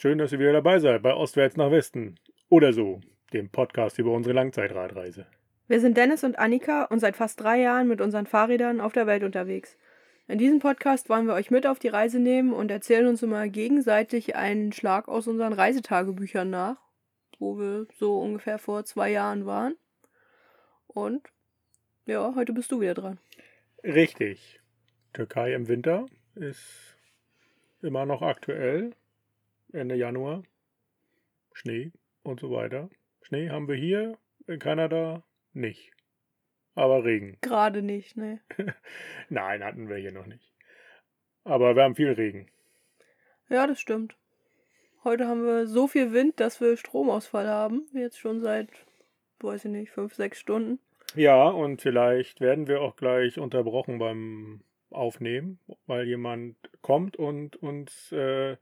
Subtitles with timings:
[0.00, 2.20] Schön, dass ihr wieder dabei seid bei Ostwärts nach Westen.
[2.48, 3.00] Oder so,
[3.32, 5.26] dem Podcast über unsere Langzeitradreise.
[5.66, 9.08] Wir sind Dennis und Annika und seit fast drei Jahren mit unseren Fahrrädern auf der
[9.08, 9.76] Welt unterwegs.
[10.28, 13.48] In diesem Podcast wollen wir euch mit auf die Reise nehmen und erzählen uns immer
[13.48, 16.76] gegenseitig einen Schlag aus unseren Reisetagebüchern nach,
[17.40, 19.74] wo wir so ungefähr vor zwei Jahren waren.
[20.86, 21.26] Und
[22.06, 23.18] ja, heute bist du wieder dran.
[23.82, 24.60] Richtig.
[25.12, 26.06] Türkei im Winter
[26.36, 26.96] ist
[27.82, 28.92] immer noch aktuell.
[29.72, 30.42] Ende Januar.
[31.52, 32.88] Schnee und so weiter.
[33.22, 35.92] Schnee haben wir hier in Kanada nicht.
[36.74, 37.38] Aber Regen.
[37.42, 38.40] Gerade nicht, ne?
[39.28, 40.54] Nein, hatten wir hier noch nicht.
[41.44, 42.48] Aber wir haben viel Regen.
[43.48, 44.16] Ja, das stimmt.
[45.04, 47.88] Heute haben wir so viel Wind, dass wir Stromausfall haben.
[47.92, 48.68] Jetzt schon seit,
[49.40, 50.78] weiß ich nicht, fünf, sechs Stunden.
[51.14, 58.12] Ja, und vielleicht werden wir auch gleich unterbrochen beim Aufnehmen, weil jemand kommt und uns
[58.12, 58.56] äh,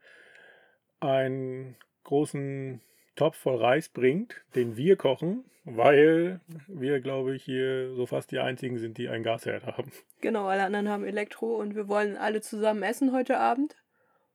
[1.00, 2.80] einen großen
[3.16, 8.38] Topf voll Reis bringt, den wir kochen, weil wir, glaube ich, hier so fast die
[8.38, 9.90] einzigen sind, die ein Gasherd haben.
[10.20, 13.76] Genau, alle anderen haben Elektro und wir wollen alle zusammen essen heute Abend.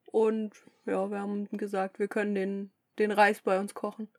[0.06, 0.52] Und
[0.86, 4.10] ja, wir haben gesagt, wir können den, den Reis bei uns kochen.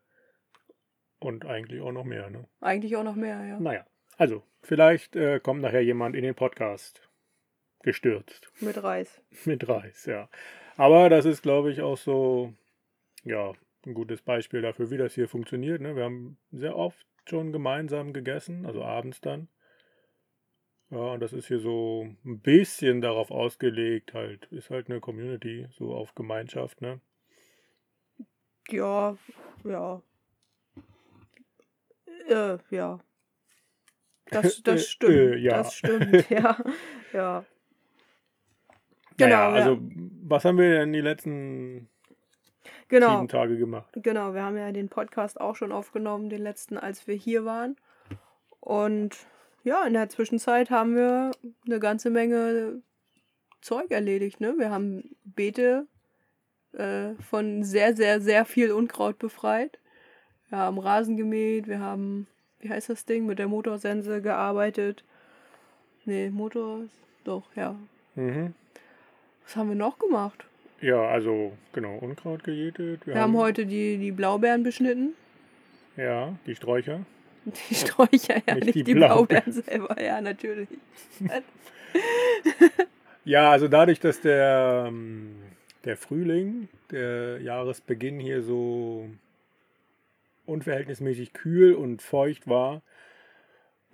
[1.19, 2.47] Und eigentlich auch noch mehr, ne?
[2.59, 3.59] Eigentlich auch noch mehr, ja.
[3.59, 3.85] Naja,
[4.17, 7.09] also, vielleicht äh, kommt nachher jemand in den Podcast
[7.81, 8.51] gestürzt.
[8.59, 9.21] Mit Reis.
[9.45, 10.29] Mit Reis, ja.
[10.77, 12.53] Aber das ist, glaube ich, auch so,
[13.23, 13.53] ja,
[13.85, 15.81] ein gutes Beispiel dafür, wie das hier funktioniert.
[15.81, 15.95] Ne?
[15.95, 19.47] Wir haben sehr oft schon gemeinsam gegessen, also abends dann.
[20.89, 25.67] Ja, und das ist hier so ein bisschen darauf ausgelegt, halt, ist halt eine Community,
[25.71, 27.01] so auf Gemeinschaft, ne?
[28.69, 29.17] Ja,
[29.63, 30.01] ja.
[32.27, 32.99] Äh, ja.
[34.25, 35.13] Das, das stimmt.
[35.13, 35.57] Äh, ja.
[35.57, 36.57] Das stimmt, ja.
[37.11, 37.45] ja.
[39.23, 39.51] Genau.
[39.51, 39.77] Naja, also,
[40.23, 41.89] was haben wir denn die letzten
[42.87, 43.15] Genau.
[43.15, 43.89] sieben Tage gemacht?
[43.95, 47.75] Genau, wir haben ja den Podcast auch schon aufgenommen, den letzten, als wir hier waren.
[48.59, 49.17] Und
[49.63, 51.31] ja, in der Zwischenzeit haben wir
[51.65, 52.81] eine ganze Menge
[53.61, 54.41] Zeug erledigt.
[54.41, 54.55] Ne?
[54.57, 55.87] Wir haben Beete
[56.73, 59.79] äh, von sehr, sehr, sehr viel Unkraut befreit.
[60.49, 62.27] Wir haben Rasen gemäht, wir haben,
[62.59, 65.03] wie heißt das Ding, mit der Motorsense gearbeitet.
[66.05, 66.81] Nee, Motor,
[67.23, 67.75] doch, ja.
[68.15, 68.53] Mhm.
[69.45, 70.45] Was haben wir noch gemacht?
[70.81, 73.05] Ja, also, genau, Unkraut gejätet.
[73.05, 75.13] Wir haben heute die, die Blaubeeren beschnitten.
[75.95, 77.05] Ja, die Sträucher.
[77.69, 80.69] Die Sträucher, ja, Nicht nicht, die die, Blaubeeren selber, ja, natürlich.
[83.25, 85.35] Ja, also dadurch, dass der, ähm,
[85.85, 89.09] der Frühling, der Jahresbeginn hier so
[90.45, 92.81] unverhältnismäßig kühl und feucht war,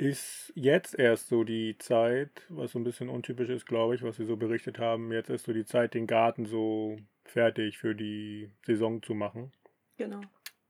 [0.02, 4.18] ist jetzt erst so die Zeit, was so ein bisschen untypisch ist, glaube ich, was
[4.18, 8.52] sie so berichtet haben, jetzt ist so die Zeit, den Garten so fertig für die
[8.66, 9.52] Saison zu machen.
[9.98, 10.22] Genau.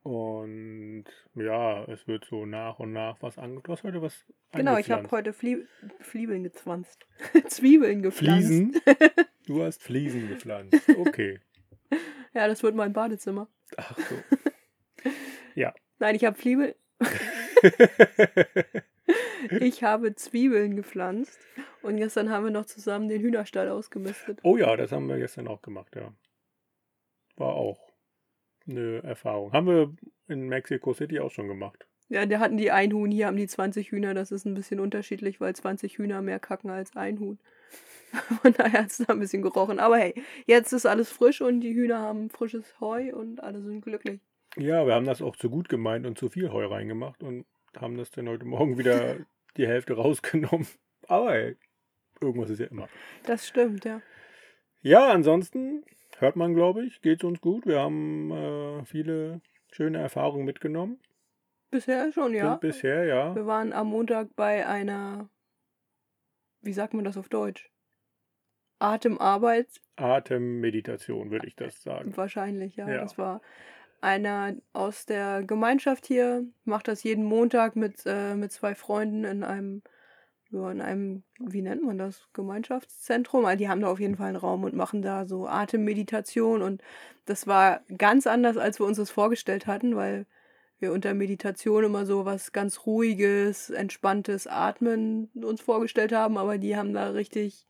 [0.01, 3.61] Und ja, es wird so nach und nach was ange...
[3.61, 5.11] Du hast heute was Genau, ich habe angepflanzt.
[5.11, 5.67] heute Flie
[5.99, 7.05] Fliebeln gezwanzt.
[7.47, 8.47] Zwiebeln gepflanzt.
[8.47, 8.81] Fliesen?
[9.45, 10.89] Du hast Fliesen gepflanzt.
[10.97, 11.39] Okay.
[12.31, 13.47] Ja, das wird mein Badezimmer.
[13.75, 14.15] Ach so.
[15.55, 15.73] Ja.
[15.97, 16.75] Nein, ich habe Fliebel.
[19.59, 21.39] Ich habe Zwiebeln gepflanzt.
[21.81, 24.39] Und gestern haben wir noch zusammen den Hühnerstall ausgemistet.
[24.43, 26.13] Oh ja, das haben wir gestern auch gemacht, ja.
[27.37, 27.79] War auch
[28.67, 29.53] eine Erfahrung.
[29.53, 29.95] Haben wir
[30.27, 31.87] in Mexico City auch schon gemacht.
[32.09, 34.13] Ja, da hatten die ein Huhn, hier haben die 20 Hühner.
[34.13, 37.39] Das ist ein bisschen unterschiedlich, weil 20 Hühner mehr kacken als ein Huhn.
[38.41, 39.79] Von daher hat es da ein bisschen gerochen.
[39.79, 40.15] Aber hey,
[40.47, 44.19] jetzt ist alles frisch und die Hühner haben frisches Heu und alle sind glücklich.
[44.57, 47.45] Ja, wir haben das auch zu gut gemeint und zu viel Heu reingemacht und
[47.77, 49.17] haben das dann heute Morgen wieder
[49.57, 50.67] die Hälfte rausgenommen.
[51.07, 51.57] Aber hey,
[52.21, 52.87] irgendwas ist ja immer.
[53.23, 54.01] Das stimmt, ja.
[54.81, 55.83] Ja, ansonsten
[56.17, 57.65] hört man, glaube ich, geht es uns gut.
[57.65, 60.99] Wir haben äh, viele schöne Erfahrungen mitgenommen.
[61.69, 62.55] Bisher schon, ja.
[62.55, 63.35] Bisher, ja.
[63.35, 65.29] Wir waren am Montag bei einer,
[66.61, 67.69] wie sagt man das auf Deutsch?
[68.79, 69.67] Atemarbeit,
[69.97, 72.15] Atemmeditation, würde ich das sagen.
[72.15, 72.89] wahrscheinlich, ja.
[72.89, 73.01] Ja.
[73.01, 73.41] Das war
[74.01, 79.43] einer aus der Gemeinschaft hier, macht das jeden Montag mit, äh, mit zwei Freunden in
[79.43, 79.81] einem,
[80.51, 83.45] ja, in einem, wie nennt man das, Gemeinschaftszentrum.
[83.45, 86.81] Also die haben da auf jeden Fall einen Raum und machen da so Atemmeditation und
[87.25, 90.25] das war ganz anders, als wir uns das vorgestellt hatten, weil
[90.79, 96.75] wir unter Meditation immer so was ganz ruhiges, entspanntes Atmen uns vorgestellt haben, aber die
[96.75, 97.67] haben da richtig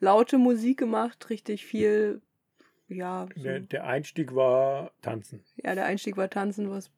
[0.00, 2.22] laute Musik gemacht, richtig viel,
[2.88, 5.42] ja, so, Der, der Einstieg war Tanzen.
[5.56, 6.90] ja, der Einstieg war Tanzen, was,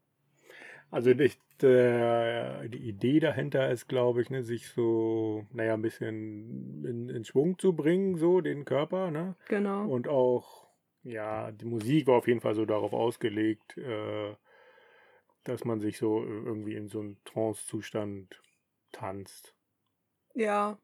[0.90, 6.84] Also ich, der, die Idee dahinter ist, glaube ich, ne, sich so, naja, ein bisschen
[6.84, 9.34] in, in Schwung zu bringen, so den Körper, ne?
[9.48, 9.86] genau.
[9.86, 10.66] Und auch
[11.06, 14.34] ja, die Musik war auf jeden Fall so darauf ausgelegt, äh,
[15.44, 18.42] dass man sich so äh, irgendwie in so einen Trance-Zustand
[18.90, 19.54] tanzt.
[20.34, 20.78] Ja,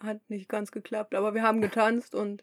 [0.00, 2.42] hat nicht ganz geklappt, aber wir haben getanzt und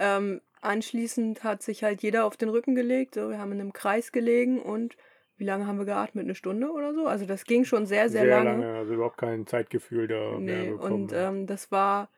[0.00, 3.14] ähm, anschließend hat sich halt jeder auf den Rücken gelegt.
[3.14, 4.96] So, wir haben in einem Kreis gelegen und
[5.36, 6.24] wie lange haben wir geatmet?
[6.24, 7.06] Eine Stunde oder so?
[7.06, 8.62] Also das ging schon sehr, sehr, Sehr lange.
[8.62, 10.92] lange, also überhaupt kein Zeitgefühl da Nee, bekommen.
[11.04, 12.08] und ähm, das war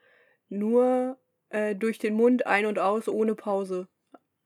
[0.48, 1.18] nur
[1.48, 3.88] äh, durch den Mund ein und aus, ohne Pause.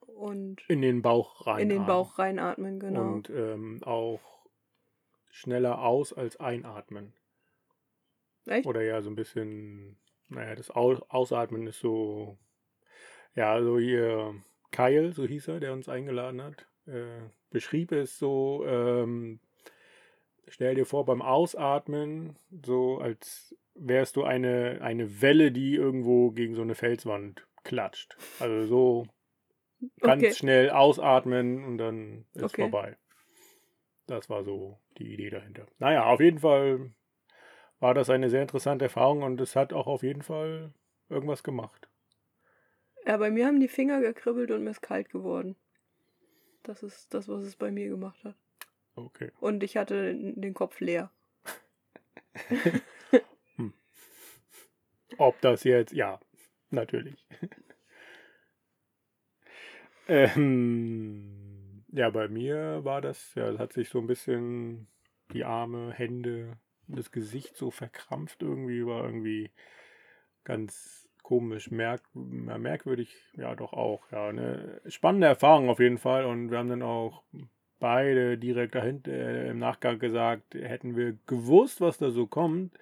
[0.07, 1.61] Und in den Bauch rein.
[1.63, 3.13] in den Bauch reinatmen, genau.
[3.13, 4.21] Und ähm, auch
[5.31, 7.13] schneller aus als einatmen.
[8.47, 8.67] Echt?
[8.67, 9.97] Oder ja, so ein bisschen,
[10.29, 12.37] naja, das Au Ausatmen ist so,
[13.35, 14.35] ja, also hier
[14.71, 17.21] Kyle, so hieß er, der uns eingeladen hat, äh,
[17.51, 19.41] beschrieb es so, ähm,
[20.49, 26.55] stell dir vor, beim Ausatmen, so als wärst du eine, eine Welle, die irgendwo gegen
[26.55, 28.17] so eine Felswand klatscht.
[28.41, 29.07] Also so
[30.01, 30.35] ganz Okay.
[30.35, 32.65] schnell ausatmen und dann ist Okay.
[32.65, 32.97] vorbei.
[34.07, 35.67] Das war so die Idee dahinter.
[35.79, 36.91] Naja, auf jeden Fall
[37.79, 40.73] war das eine sehr interessante Erfahrung und es hat auch auf jeden Fall
[41.09, 41.89] irgendwas gemacht.
[43.09, 45.57] Ja, bei mir haben die Finger gekribbelt und mir ist kalt geworden.
[46.63, 48.35] Das ist das, was es bei mir gemacht hat.
[48.97, 49.33] Okay.
[49.41, 51.11] Und ich hatte den Kopf leer.
[55.17, 56.21] Ob das jetzt, ja,
[56.69, 57.27] natürlich.
[60.09, 64.87] ähm, ja, bei mir war das, ja, es hat sich so ein bisschen
[65.33, 66.59] die Arme, Hände,
[66.89, 69.51] das Gesicht so verkrampft irgendwie, war irgendwie
[70.45, 76.51] ganz komisch, merk, merkwürdig, ja doch auch, ja, eine spannende Erfahrung auf jeden Fall und
[76.51, 77.23] wir haben dann auch
[77.79, 82.73] beide direkt dahinter äh, im Nachgang gesagt, hätten wir gewusst, was da so kommt,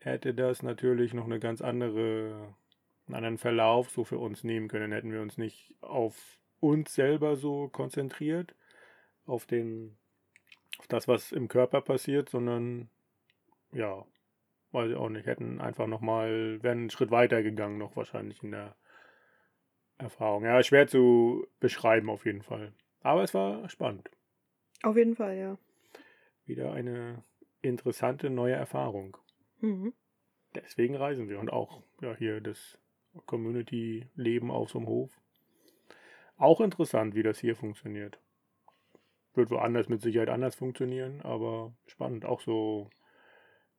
[0.00, 2.54] hätte das natürlich noch eine ganz andere,
[3.06, 4.92] einen anderen Verlauf so für uns nehmen können.
[4.92, 8.54] Hätten wir uns nicht auf uns selber so konzentriert,
[9.24, 9.96] auf den,
[10.80, 12.90] auf das, was im Körper passiert, sondern
[13.72, 14.04] ja,
[14.72, 18.52] weiß ich auch nicht, hätten einfach nochmal, wären einen Schritt weiter gegangen, noch wahrscheinlich in
[18.52, 18.76] der
[19.96, 20.44] Erfahrung.
[20.44, 22.72] Ja, schwer zu beschreiben auf jeden Fall.
[23.00, 24.10] Aber es war spannend.
[24.82, 25.58] Auf jeden Fall, ja.
[26.44, 27.24] Wieder eine
[27.62, 29.16] interessante neue Erfahrung.
[29.60, 29.92] Mhm.
[30.54, 32.78] Deswegen reisen wir und auch ja, hier das
[33.26, 35.20] Community-Leben auf so einem Hof.
[36.36, 38.20] Auch interessant, wie das hier funktioniert.
[39.34, 42.24] Wird woanders mit Sicherheit anders funktionieren, aber spannend.
[42.24, 42.88] Auch so,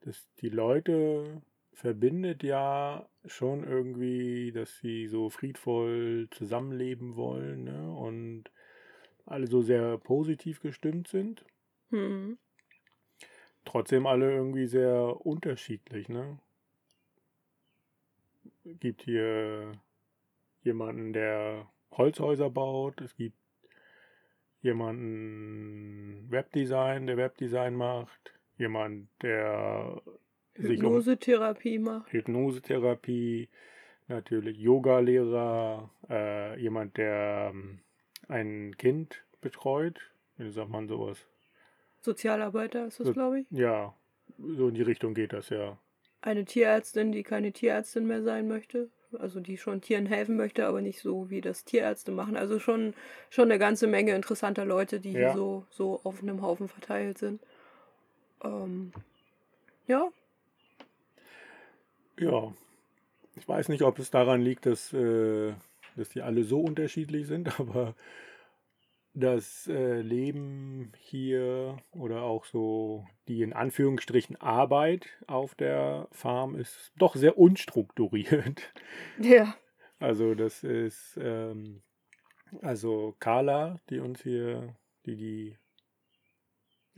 [0.02, 1.42] dass die Leute
[1.74, 7.92] verbindet ja schon irgendwie, dass sie so friedvoll zusammenleben wollen ne?
[7.92, 8.52] und
[9.26, 11.46] alle so sehr positiv gestimmt sind.
[11.92, 12.38] Mhm.
[13.66, 16.40] trotzdem alle irgendwie sehr unterschiedlich, ne?
[18.64, 19.72] Gibt hier
[20.62, 23.38] jemanden, der Holzhäuser baut, es gibt
[24.62, 30.00] jemanden Webdesign, der Webdesign macht, jemand, der
[30.56, 32.12] sich um Hypnosetherapie macht.
[32.14, 33.50] Hypnosetherapie,
[34.08, 37.80] natürlich Yoga-Lehrer, äh, jemand, der ähm,
[38.28, 40.00] ein Kind betreut,
[40.38, 41.18] wie sagt man sowas?
[42.02, 43.48] Sozialarbeiter ist das, So- glaube ich.
[43.52, 43.94] Ja,
[44.38, 45.78] so in die Richtung geht das ja.
[46.22, 48.90] Eine Tierärztin, die keine Tierärztin mehr sein möchte.
[49.18, 52.36] Also die schon Tieren helfen möchte, aber nicht so, wie das Tierärzte machen.
[52.38, 52.94] Also schon,
[53.32, 55.20] schon eine ganze Menge interessanter Leute, die Ja.
[55.20, 57.42] hier so, so auf einem Haufen verteilt sind.
[58.44, 58.92] Ähm,
[59.88, 60.12] ja,
[62.20, 62.54] Ja,
[63.36, 65.54] ich weiß nicht, ob es daran liegt, dass, äh,
[65.96, 67.96] dass die alle so unterschiedlich sind, aber
[69.14, 76.94] das äh, Leben hier oder auch so die in Anführungsstrichen Arbeit auf der Farm ist
[76.98, 78.72] doch sehr unstrukturiert.
[79.18, 79.56] ja,
[80.00, 81.82] Also das ist, ähm,
[82.62, 84.76] also Carla, die uns hier,
[85.08, 85.59] die die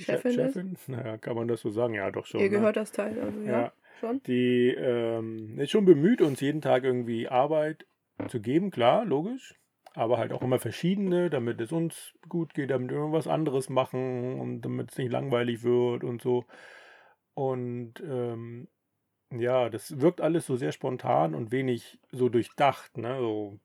[0.05, 0.53] Che- Chefin ist?
[0.53, 1.93] Chefin, naja, kann man das so sagen?
[1.93, 2.39] Ja, doch schon.
[2.41, 2.58] ihr ne?
[2.58, 3.74] gehört das Teil, also ja, Ja.
[4.00, 4.22] schon.
[4.24, 7.86] die ähm, ist schon bemüht, uns jeden Tag irgendwie Arbeit
[8.27, 9.55] zu geben, klar, logisch.
[9.93, 14.39] Aber halt auch immer verschiedene, damit es uns gut geht, damit wir irgendwas anderes machen
[14.39, 16.46] und damit es nicht langweilig wird und so.
[17.34, 18.67] Und ähm,
[19.31, 22.98] ja, das wirkt alles so sehr spontan und wenig so durchdacht.
[22.98, 23.17] Ne?
[23.20, 23.60] So,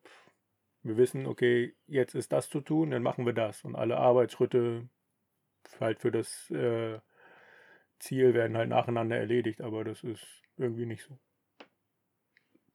[0.82, 3.64] wir wissen, okay, jetzt ist das zu tun, dann machen wir das.
[3.64, 4.88] Und alle Arbeitsschritte
[5.80, 6.98] halt für das äh,
[7.98, 10.24] Ziel werden halt nacheinander erledigt, aber das ist
[10.56, 11.18] irgendwie nicht so.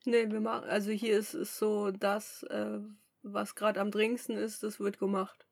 [0.05, 2.79] Nee, wir machen, also hier ist es so, das, äh,
[3.21, 5.47] was gerade am dringendsten ist, das wird gemacht.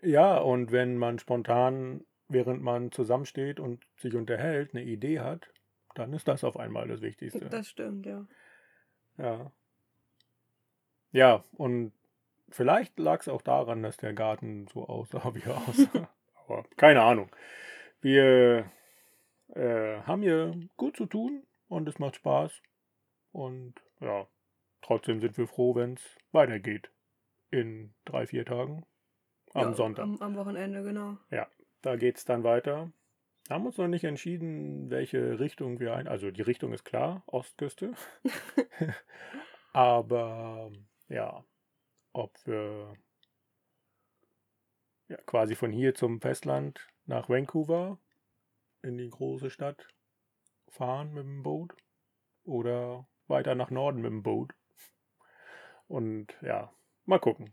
[0.00, 5.52] Ja, und wenn man spontan, während man zusammensteht und sich unterhält, eine Idee hat,
[5.94, 7.48] dann ist das auf einmal das Wichtigste.
[7.48, 8.26] Das stimmt, ja.
[9.18, 9.52] Ja.
[11.10, 11.92] Ja, und
[12.48, 16.08] vielleicht lag es auch daran, dass der Garten so aussah, wie er aussah.
[16.46, 17.30] Aber keine Ahnung.
[18.00, 18.70] Wir
[19.54, 22.62] äh, haben hier gut zu tun und es macht Spaß.
[23.32, 24.26] Und ja,
[24.82, 26.90] trotzdem sind wir froh, wenn es weitergeht.
[27.50, 28.84] In drei, vier Tagen.
[29.54, 30.04] Am Ja, Sonntag.
[30.04, 31.18] am, am Wochenende, genau.
[31.30, 31.46] Ja,
[31.82, 32.90] da geht es dann weiter.
[33.50, 36.08] Haben uns noch nicht entschieden, welche Richtung wir ein.
[36.08, 37.92] Also die Richtung ist klar, Ostküste.
[39.72, 40.70] Aber
[41.08, 41.44] ja,
[42.12, 42.94] ob wir
[45.12, 47.98] ja, quasi von hier zum Festland nach Vancouver
[48.82, 49.86] in die große Stadt
[50.68, 51.74] fahren mit dem Boot
[52.44, 54.54] oder weiter nach Norden mit dem Boot.
[55.86, 56.72] Und ja,
[57.04, 57.52] mal gucken.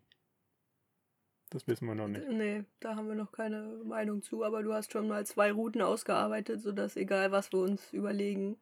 [1.50, 2.30] Das wissen wir noch nicht.
[2.30, 5.82] Nee, da haben wir noch keine Meinung zu, aber du hast schon mal zwei Routen
[5.82, 8.58] ausgearbeitet, sodass egal was wir uns überlegen,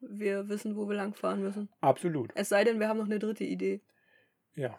[0.00, 1.68] wir wissen, wo wir langfahren müssen.
[1.82, 2.30] Absolut.
[2.34, 3.82] Es sei denn, wir haben noch eine dritte Idee.
[4.54, 4.78] Ja.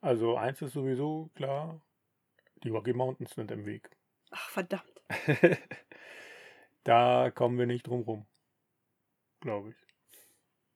[0.00, 1.80] Also eins ist sowieso klar,
[2.64, 3.90] die Rocky Mountains sind im Weg.
[4.30, 5.02] Ach, verdammt.
[6.84, 8.26] da kommen wir nicht drum rum.
[9.40, 9.76] Glaube ich.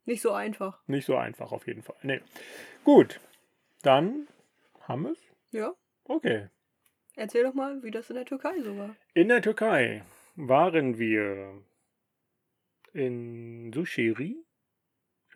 [0.04, 0.82] Nicht so einfach.
[0.86, 1.96] Nicht so einfach auf jeden Fall.
[2.02, 2.20] Nee.
[2.84, 3.20] Gut.
[3.82, 4.28] Dann
[4.82, 5.22] haben wir es.
[5.50, 5.74] Ja?
[6.04, 6.48] Okay.
[7.16, 8.94] Erzähl doch mal, wie das in der Türkei so war.
[9.14, 10.02] In der Türkei
[10.36, 11.62] waren wir
[12.92, 14.36] in Sushiri.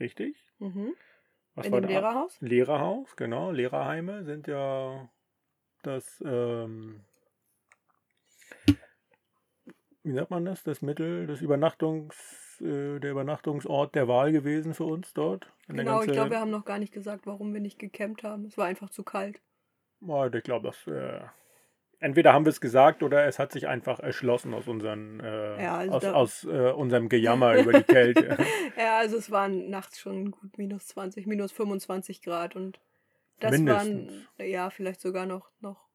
[0.01, 0.45] Richtig?
[0.59, 0.95] Mhm.
[1.55, 1.91] Was in war dem?
[1.91, 2.37] Lehrerhaus?
[2.41, 3.51] Lehrerhaus, genau.
[3.51, 5.09] Lehrerheime sind ja
[5.87, 7.01] das, ähm,
[10.03, 10.63] wie sagt man das?
[10.63, 15.53] Das Mittel, das Übernachtungs, äh, der Übernachtungsort der Wahl gewesen für uns dort.
[15.69, 18.45] Genau, ich glaube, wir haben noch gar nicht gesagt, warum wir nicht gecampt haben.
[18.45, 19.41] Es war einfach zu kalt.
[20.01, 20.87] Ich glaube, das.
[20.87, 21.21] Äh,
[22.01, 25.79] entweder haben wir es gesagt oder es hat sich einfach erschlossen aus, unseren, äh, Ja,
[25.79, 28.37] also aus, aus äh, unserem Gejammer über die Kälte.
[28.77, 32.81] Ja, also es waren nachts schon gut minus 20, minus 25 Grad und
[33.41, 34.27] das Mindestens.
[34.39, 35.89] waren, ja, vielleicht sogar noch, noch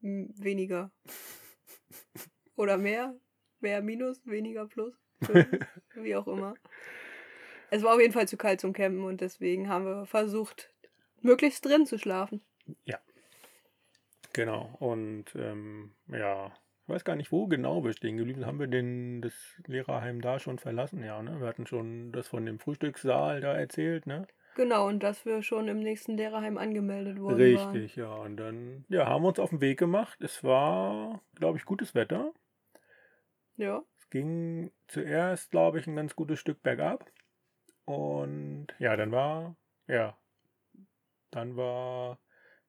[0.00, 0.90] weniger.
[2.56, 3.14] Oder mehr?
[3.60, 4.94] Mehr minus, weniger plus?
[5.94, 6.54] Wie auch immer.
[7.70, 10.74] Es war auf jeden Fall zu kalt zum Campen und deswegen haben wir versucht,
[11.20, 12.42] möglichst drin zu schlafen.
[14.32, 14.76] genau.
[14.78, 16.52] Und ähm, ja,
[16.82, 18.46] ich weiß gar nicht, wo genau wir stehen geblieben sind.
[18.46, 19.32] Haben wir den, das
[19.66, 21.02] Lehrerheim da schon verlassen?
[21.02, 21.40] Ja, ne?
[21.40, 24.26] Wir hatten schon das von dem Frühstückssaal da erzählt, ne?
[24.54, 27.70] Genau, und dass wir schon im nächsten Lehrerheim angemeldet worden waren.
[27.70, 28.12] Richtig, ja.
[28.14, 30.20] Und dann ja, haben wir uns auf den Weg gemacht.
[30.20, 32.32] Es war, glaube ich, gutes Wetter.
[33.56, 37.10] Ja, Es ging zuerst, glaube ich, ein ganz gutes Stück bergab.
[37.84, 39.56] Und ja, dann war,
[39.86, 40.16] ja,
[41.30, 42.18] dann war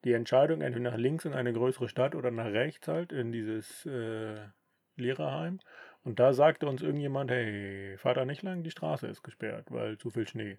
[0.04, 3.86] die Entscheidung entweder nach links in eine größere Stadt oder nach rechts halt in dieses
[3.86, 4.48] äh,
[4.96, 5.60] Lehrerheim.
[6.04, 9.98] Und da sagte uns irgendjemand, hey, fahr da nicht lang, die Straße ist gesperrt, weil
[9.98, 10.58] zu viel Schnee.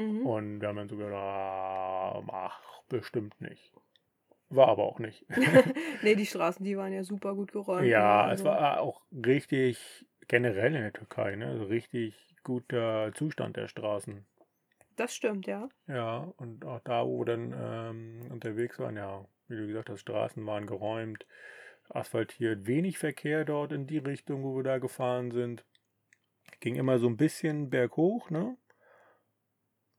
[0.00, 0.26] Mhm.
[0.26, 3.72] Und wir haben dann so gedacht, ah, ach, bestimmt nicht.
[4.48, 5.24] War aber auch nicht.
[6.02, 7.86] nee, die Straßen, die waren ja super gut geräumt.
[7.86, 11.46] Ja, ne, es also- war auch richtig generell in der Türkei, ne?
[11.46, 14.26] Also richtig guter Zustand der Straßen.
[14.96, 15.68] Das stimmt, ja.
[15.86, 20.00] Ja, und auch da, wo wir dann ähm, unterwegs waren, ja, wie du gesagt hast,
[20.00, 21.26] Straßen waren geräumt,
[21.88, 25.64] asphaltiert, wenig Verkehr dort in die Richtung, wo wir da gefahren sind.
[26.60, 28.56] Ging immer so ein bisschen berghoch, ne?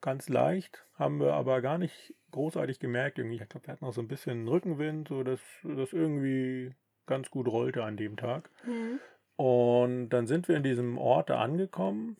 [0.01, 3.19] Ganz leicht, haben wir aber gar nicht großartig gemerkt.
[3.19, 6.73] Irgendwie, ich glaube, wir hatten auch so ein bisschen Rückenwind, so dass das irgendwie
[7.05, 8.49] ganz gut rollte an dem Tag.
[8.65, 8.99] Mhm.
[9.35, 12.17] Und dann sind wir in diesem Ort da angekommen.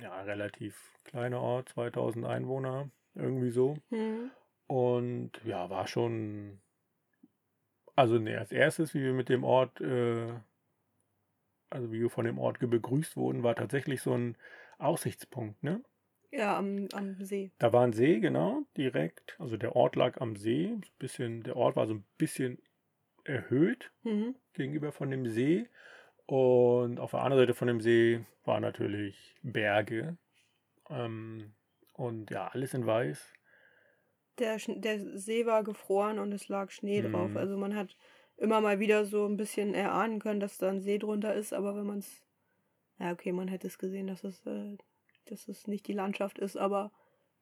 [0.00, 3.76] Ja, relativ kleiner Ort, 2000 Einwohner, irgendwie so.
[3.90, 4.30] Mhm.
[4.66, 6.60] Und ja, war schon.
[7.96, 10.32] Also, ne, als erstes, wie wir mit dem Ort, äh,
[11.70, 14.36] also wie wir von dem Ort begrüßt wurden, war tatsächlich so ein
[14.78, 15.82] Aussichtspunkt, ne?
[16.36, 17.52] Ja, am, am See.
[17.58, 19.36] Da war ein See, genau, direkt.
[19.38, 20.66] Also der Ort lag am See.
[20.66, 22.58] Ein bisschen, der Ort war so ein bisschen
[23.22, 24.34] erhöht Mhm.
[24.52, 25.68] gegenüber von dem See.
[26.26, 30.16] Und auf der anderen Seite von dem See waren natürlich Berge.
[30.90, 31.54] Ähm,
[31.92, 33.32] und ja, alles in weiß.
[34.38, 37.30] Der, der See war gefroren und es lag Schnee drauf.
[37.30, 37.36] Mhm.
[37.36, 37.96] Also man hat
[38.36, 41.76] immer mal wieder so ein bisschen erahnen können, dass da ein See drunter ist, aber
[41.76, 42.22] wenn man es.
[42.98, 44.76] Ja, okay, man hätte es gesehen, dass es, äh,
[45.30, 46.92] dass es nicht die Landschaft ist, aber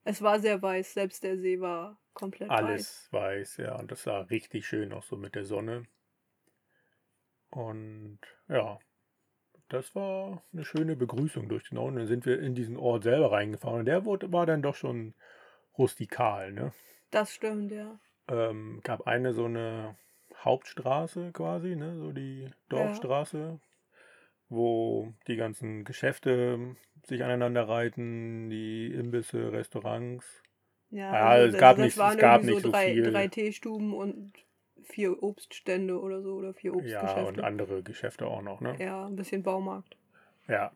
[0.04, 0.94] es war sehr weiß.
[0.94, 2.58] Selbst der See war komplett weiß.
[2.58, 3.78] Alles weiß, ja.
[3.78, 5.84] Und das sah richtig schön auch so mit der Sonne.
[7.50, 8.78] Und ja,
[9.68, 11.90] das war eine schöne Begrüßung durch den Ort.
[11.92, 13.80] Und dann sind wir in diesen Ort selber reingefahren.
[13.80, 15.14] Und der wurde, war dann doch schon
[15.78, 16.72] rustikal, ne?
[17.10, 17.98] Das stimmt, ja.
[18.28, 19.96] ähm, gab eine so eine
[20.38, 23.60] Hauptstraße quasi, ne, so die Dorfstraße,
[24.48, 26.74] wo die ganzen Geschäfte
[27.06, 30.42] sich aneinander reiten, die Imbisse, Restaurants
[30.90, 33.02] Ja, Ja, also, es also gab das nicht, es gab nicht so so drei, viel.
[33.02, 34.32] drei Teestuben und
[34.84, 37.44] vier Obststände oder so oder vier Ja, und Obstgeschäfte.
[37.44, 38.78] andere Geschäfte auch noch, ne?
[38.78, 39.96] Ja, ein bisschen Baumarkt.
[40.48, 40.72] Ja.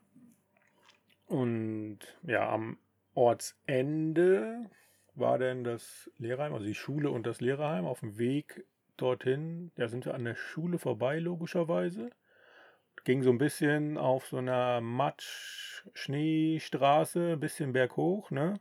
[1.27, 2.77] Und ja, am
[3.13, 4.69] Ortsende
[5.15, 7.85] war dann das Lehrerheim, also die Schule und das Lehrerheim.
[7.85, 8.65] Auf dem Weg
[8.97, 12.11] dorthin, da sind wir an der Schule vorbei, logischerweise.
[13.03, 18.59] Ging so ein bisschen auf so einer Matsch-Schneestraße, ein bisschen berghoch, ne?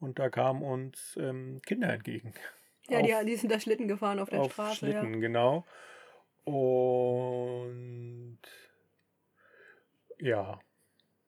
[0.00, 2.34] Und da kamen uns ähm, Kinder entgegen.
[2.88, 5.00] Ja, die, Auf, die sind da Schlitten gefahren auf der auf Straße, ja.
[5.00, 5.64] Schlitten, genau.
[6.44, 8.38] Und
[10.18, 10.58] ja,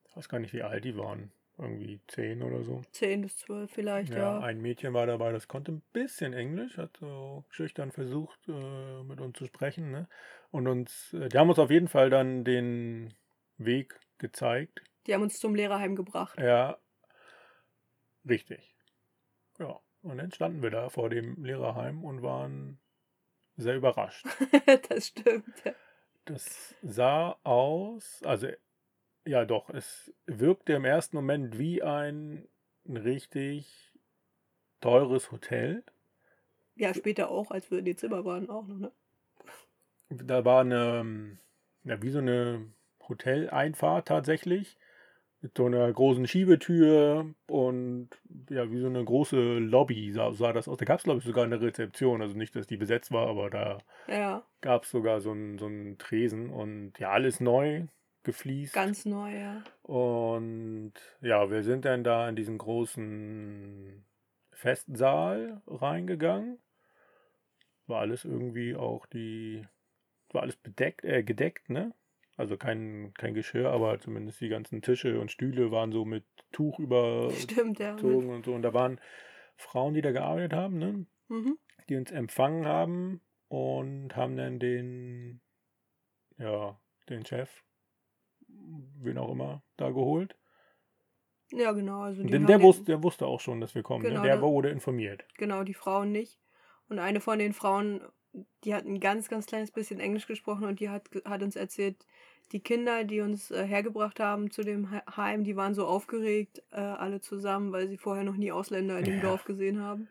[0.08, 1.32] ich weiß gar nicht, wie alt die waren.
[1.58, 2.80] Irgendwie zehn oder so.
[2.92, 4.38] Zehn bis zwölf vielleicht, Ja, ja.
[4.40, 9.20] ein Mädchen war dabei, das konnte ein bisschen Englisch, hat so schüchtern versucht, äh, mit
[9.20, 9.90] uns zu sprechen.
[9.90, 10.08] Ne?
[10.50, 13.14] Und uns, äh, die haben uns auf jeden Fall dann den
[13.56, 14.82] Weg gezeigt.
[15.06, 16.38] Die haben uns zum Lehrerheim gebracht.
[16.38, 16.78] Ja,
[18.28, 18.76] richtig.
[19.58, 22.80] Ja, und dann standen wir da vor dem Lehrerheim und waren
[23.56, 24.26] sehr überrascht.
[24.88, 25.64] das stimmt.
[25.64, 25.72] ja.
[26.24, 28.48] Das sah aus, also
[29.26, 32.48] ja doch, es wirkte im ersten Moment wie ein
[32.86, 33.92] richtig
[34.80, 35.84] teures Hotel.
[36.74, 38.92] Ja, später auch, als wir in die Zimmer waren, auch noch, ne?
[40.10, 41.38] Da war eine,
[41.84, 42.66] ja, wie so eine
[43.08, 44.76] Hoteleinfahrt tatsächlich.
[45.42, 48.10] Mit so einer großen Schiebetür und
[48.50, 50.78] ja, wie so eine große Lobby sah, sah das aus.
[50.78, 52.22] Da gab es, glaube ich, sogar eine Rezeption.
[52.22, 55.66] Also nicht, dass die besetzt war, aber da Ja, gab es sogar so einen, so
[55.66, 57.86] einen Tresen und ja, alles neu
[58.24, 58.74] gefliest.
[58.74, 59.62] ganz neu, ja.
[59.82, 64.04] Und ja, wir sind dann da in diesen großen
[64.52, 66.58] Festsaal reingegangen.
[67.86, 69.66] War alles irgendwie auch die,
[70.34, 71.94] war alles bedeckt, äh, gedeckt, ne?
[72.36, 76.78] Also kein, kein Geschirr, aber zumindest die ganzen Tische und Stühle waren so mit Tuch
[76.78, 77.94] überzogen ja.
[77.94, 78.54] Und so.
[78.54, 78.98] Und da waren
[79.56, 81.06] Frauen, die da gearbeitet haben, ne?
[81.28, 81.58] mhm.
[81.88, 85.40] Die uns empfangen haben und haben dann den,
[86.38, 87.50] ja, den Chef,
[88.48, 90.36] wen auch immer, da geholt.
[91.52, 92.02] Ja, genau.
[92.02, 94.04] Also die Denn der wusste, der wusste auch schon, dass wir kommen.
[94.04, 94.28] Genau, ne?
[94.28, 95.24] Der- wurde informiert.
[95.36, 96.38] Genau, die Frauen nicht.
[96.88, 98.00] Und eine von den Frauen,
[98.64, 102.06] die hat ein ganz, ganz kleines bisschen Englisch gesprochen und die hat, hat uns erzählt,
[102.52, 106.62] die Kinder, die uns äh, hergebracht haben zu dem He- Heim, die waren so aufgeregt,
[106.72, 109.20] äh, alle zusammen, weil sie vorher noch nie Ausländer in dem Ja.
[109.20, 110.08] Dorf gesehen haben.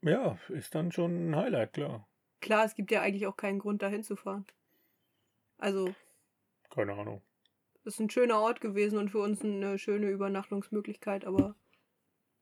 [0.00, 2.08] Ja, ist dann schon ein Highlight, klar.
[2.40, 4.44] Klar, es gibt ja eigentlich auch keinen Grund, da hinzufahren.
[5.58, 5.94] Also,
[6.70, 7.22] Keine Ahnung.
[7.84, 11.54] es ist ein schöner Ort gewesen und für uns eine schöne Übernachtungsmöglichkeit, aber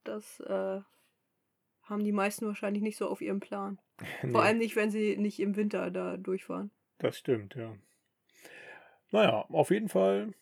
[0.05, 0.81] das äh,
[1.91, 3.79] haben die meisten wahrscheinlich nicht so auf ihrem Plan.
[4.23, 6.71] Nee, Vor allem nicht, wenn sie nicht im Winter da durchfahren.
[6.99, 7.75] das stimmt, ja.
[9.11, 10.33] Naja, auf jeden Fall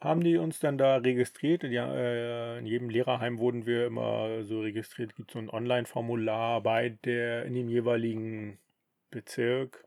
[0.00, 1.64] haben die uns dann da registriert.
[1.64, 5.10] Ja, äh, in jedem Lehrerheim wurden wir immer so registriert.
[5.10, 8.58] Es gibt so ein Online-Formular bei der in dem jeweiligen
[9.10, 9.84] Bezirk,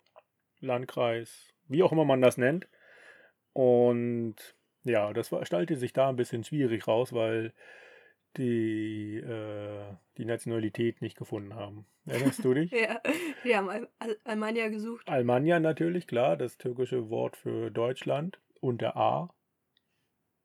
[0.59, 2.67] Landkreis, wie auch immer man das nennt.
[3.53, 4.35] Und
[4.83, 7.53] ja, das stellte sich da ein bisschen schwierig raus, weil
[8.37, 9.83] die äh,
[10.17, 11.85] die Nationalität nicht gefunden haben.
[12.05, 12.71] Erinnerst du dich?
[12.71, 13.01] Ja,
[13.43, 15.07] wir haben Al Al Almania gesucht.
[15.07, 19.29] Almania natürlich, klar, das türkische Wort für Deutschland unter A.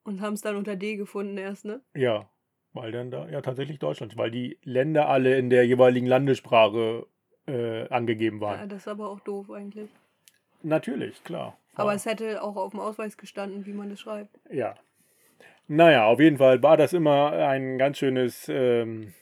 [0.04, 1.80] Und haben es dann unter D gefunden erst, ne?
[1.94, 2.28] Ja,
[2.72, 7.06] weil dann da, ja tatsächlich Deutschland, weil die Länder alle in der jeweiligen Landessprache
[7.46, 8.68] äh, angegeben Ja, waren.
[8.68, 9.90] das ist aber auch doof eigentlich.
[10.62, 11.58] Natürlich, klar.
[11.74, 11.96] Aber Ja.
[11.96, 14.38] es hätte auch auf dem Ausweis gestanden, wie man das schreibt.
[14.50, 14.74] Ja.
[15.68, 19.14] Naja, auf jeden Fall war das immer ein ganz schönes, ähm,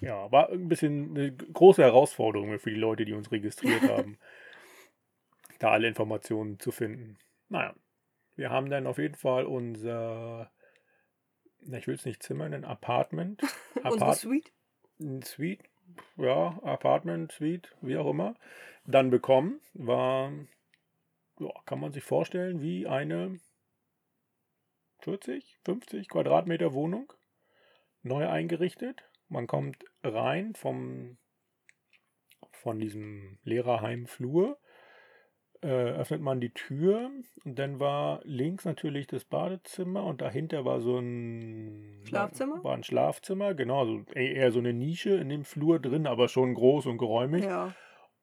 [0.00, 4.18] ja, war ein bisschen eine große Herausforderung für die Leute, die uns registriert haben,
[5.58, 7.18] da alle Informationen zu finden.
[7.48, 7.74] Naja,
[8.36, 10.50] wir haben dann auf jeden Fall unser,
[11.60, 13.42] na, ich will es nicht Zimmer nennen, Apartment,
[13.76, 14.52] Unsere Apart Suite.
[15.24, 15.64] Suite,
[16.18, 18.34] ja, Apartment, Suite, wie auch immer,
[18.84, 20.30] dann bekommen, war,
[21.38, 23.40] ja, kann man sich vorstellen, wie eine
[25.02, 27.12] 40, 50 Quadratmeter Wohnung,
[28.02, 29.02] neu eingerichtet.
[29.28, 31.18] Man kommt rein vom,
[32.50, 34.58] von diesem Lehrerheimflur,
[35.62, 37.10] äh, öffnet man die Tür
[37.44, 42.64] und dann war links natürlich das Badezimmer und dahinter war so ein Schlafzimmer?
[42.64, 46.28] War, ein Schlafzimmer, genau, so eher eher so eine Nische in dem Flur drin, aber
[46.28, 47.44] schon groß und geräumig.
[47.44, 47.74] Ja.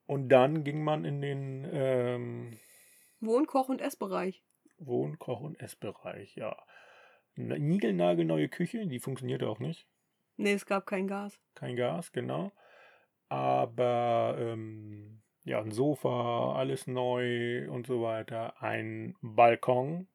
[0.08, 2.58] Und dann ging man in den ähm,
[3.20, 4.44] Wohn-, Koch- und Essbereich.
[4.78, 6.56] Wohn-, Koch- und Essbereich, ja.
[7.36, 9.88] Niegelnagelneue Küche, die funktionierte auch nicht.
[10.38, 11.40] Nee, es gab kein Gas.
[11.56, 12.52] Kein Gas, genau.
[13.30, 18.62] Aber ähm, ja, ein Sofa, alles neu und so weiter.
[18.62, 20.08] Ein Balkon,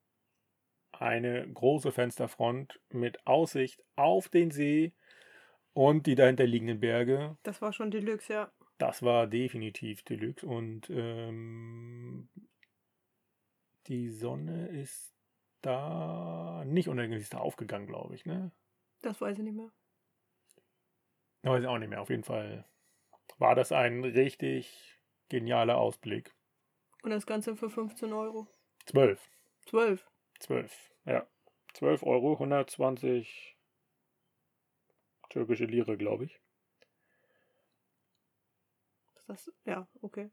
[0.92, 4.92] eine große Fensterfront mit Aussicht auf den See
[5.74, 8.52] Und die dahinter liegenden Berge, Das war schon Deluxe, ja.
[8.78, 10.46] das war definitiv Deluxe.
[10.46, 12.28] Und ähm,
[13.88, 15.14] die Sonne ist
[15.62, 18.26] da nicht sie ist da aufgegangen, glaube ich.
[18.26, 18.52] Ne?
[19.00, 19.70] Das weiß ich nicht mehr.
[21.42, 22.00] Weiß ich auch nicht mehr.
[22.00, 22.64] Auf jeden Fall
[23.38, 26.34] war das ein richtig genialer Ausblick.
[27.02, 28.46] Und das Ganze für 15 Euro.
[28.86, 29.30] 12.
[29.66, 30.08] 12.
[30.40, 30.94] 12.
[31.04, 31.26] Ja.
[31.74, 33.56] 12 Euro, 120
[35.30, 36.40] türkische Lire, glaube ich.
[39.26, 39.50] Das?
[39.64, 40.30] Ja, okay.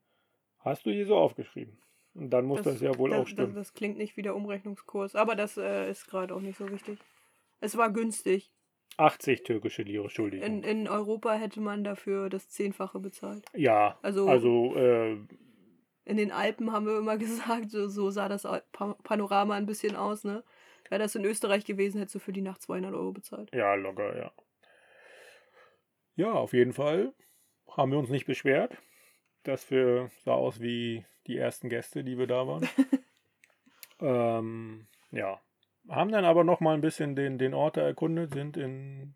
[0.59, 1.81] Hast du hier so aufgeschrieben?
[2.19, 3.55] Und dann muss das, ja wohl das, auch stimmen.
[3.55, 6.69] Das, das klingt nicht wie der Umrechnungskurs, aber das äh, ist gerade auch nicht so
[6.69, 6.99] wichtig.
[7.61, 8.51] Es war günstig.
[8.97, 10.45] 80 türkische Lire, Entschuldigung.
[10.45, 13.45] In, in Europa hätte man dafür das Zehnfache bezahlt.
[13.55, 15.13] ja, Also, also äh,
[16.03, 18.45] in den Alpen haben wir immer gesagt, so, so sah das
[19.03, 20.43] Panorama ein bisschen aus, ne?
[20.89, 23.53] Wäre das in Österreich gewesen, hättest du für die Nacht 200 Euro bezahlt.
[23.53, 24.31] ja, locker, ja.
[26.15, 27.13] Ja, auf jeden Fall
[27.69, 28.75] haben wir uns nicht beschwert.
[29.43, 32.67] Das wir, sah aus wie die ersten Gäste, die wir da waren.
[34.01, 35.39] ähm, ja.
[35.87, 39.15] Haben dann aber noch mal ein bisschen den, den Ort erkundet, sind in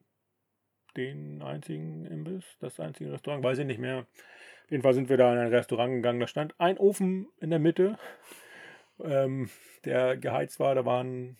[0.96, 4.06] den einzigen Imbiss, das einzige Restaurant, weiß ich nicht mehr.
[4.66, 7.50] Auf jeden Fall sind wir da in ein Restaurant gegangen, da stand ein Ofen in
[7.50, 7.98] der Mitte,
[9.04, 9.50] ähm,
[9.86, 10.74] der geheizt war.
[10.74, 11.38] Da waren,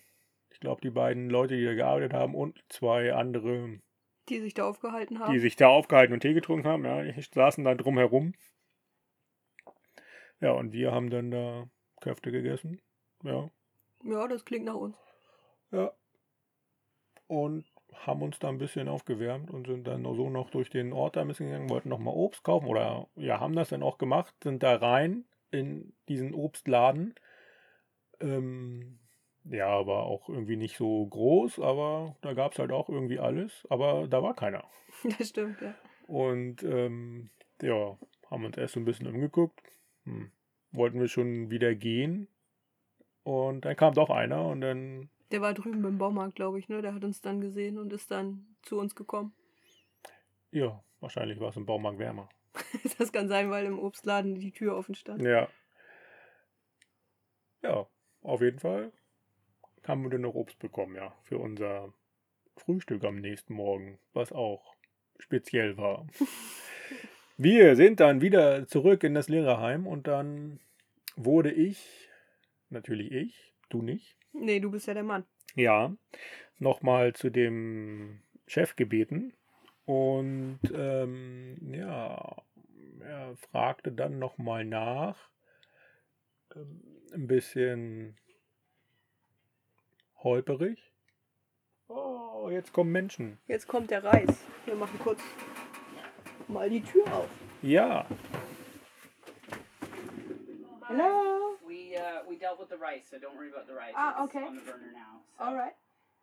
[0.50, 3.80] ich glaube, die beiden Leute, die da gearbeitet haben und zwei andere,
[4.28, 5.32] Die sich da aufgehalten haben.
[5.32, 6.84] die sich da aufgehalten und Tee getrunken haben.
[6.84, 8.34] Ja, die saßen da drumherum.
[10.40, 11.68] Ja, und wir haben dann da
[12.00, 12.80] Köfte gegessen.
[13.22, 13.50] Ja,
[14.02, 14.96] Ja, das klingt nach uns.
[15.70, 15.92] ja.
[17.26, 21.16] Und haben uns da ein bisschen aufgewärmt und sind dann so noch durch den Ort
[21.16, 24.34] da ein bisschen gegangen, wollten nochmal Obst kaufen oder ja, haben das dann auch gemacht,
[24.42, 27.14] sind da rein in diesen Obstladen.
[28.20, 28.98] Ähm,
[29.44, 33.66] ja, aber auch irgendwie nicht so groß, aber da gab es halt auch irgendwie alles,
[33.70, 34.64] aber da war keiner.
[35.18, 35.74] Das stimmt, ja.
[36.06, 37.30] Und ähm,
[37.62, 37.96] ja,
[38.30, 39.60] haben uns erst so ein bisschen umgeguckt.
[40.04, 40.30] Hm.
[40.72, 42.28] Wollten wir schon wieder gehen.
[43.22, 46.82] Und dann kam doch einer und dann, Der war drüben beim Baumarkt, glaube ich, ne?
[46.82, 49.34] Der hat uns dann gesehen und ist dann zu uns gekommen.
[50.50, 52.28] ja, wahrscheinlich war es im Baumarkt wärmer.
[52.98, 55.22] Das kann sein, weil im Obstladen die Tür offen stand.
[55.22, 55.48] Ja.
[57.62, 57.86] Ja,
[58.22, 58.92] auf jeden Fall
[59.86, 61.92] haben wir dann noch Obst bekommen, ja, für unser
[62.56, 64.74] Frühstück am nächsten Morgen, was auch
[65.18, 66.06] speziell war.
[67.36, 70.60] Wir sind dann wieder zurück in das Lehrerheim und dann
[71.16, 72.08] wurde ich,
[72.70, 75.24] natürlich ich, du nicht, Nee, du bist ja der Mann.
[75.54, 75.94] ja,
[76.58, 79.32] nochmal zu dem Chef gebeten
[79.84, 82.42] und ähm, ja,
[83.00, 85.16] er fragte dann nochmal nach,
[86.54, 88.16] ähm, ein bisschen
[90.18, 90.92] holperig.
[91.88, 93.38] Oh, jetzt kommen Menschen.
[93.46, 94.44] Jetzt kommt der Reis.
[94.64, 95.20] Wir machen kurz
[96.48, 97.28] mal die Tür auf.
[97.62, 98.04] Ja,
[100.86, 101.56] Hello.
[101.66, 103.94] We uh, we dealt with the rice, so don't worry about the rice.
[103.96, 104.44] Ah, It's okay.
[104.46, 105.22] on the burner now.
[105.38, 105.72] So, All right.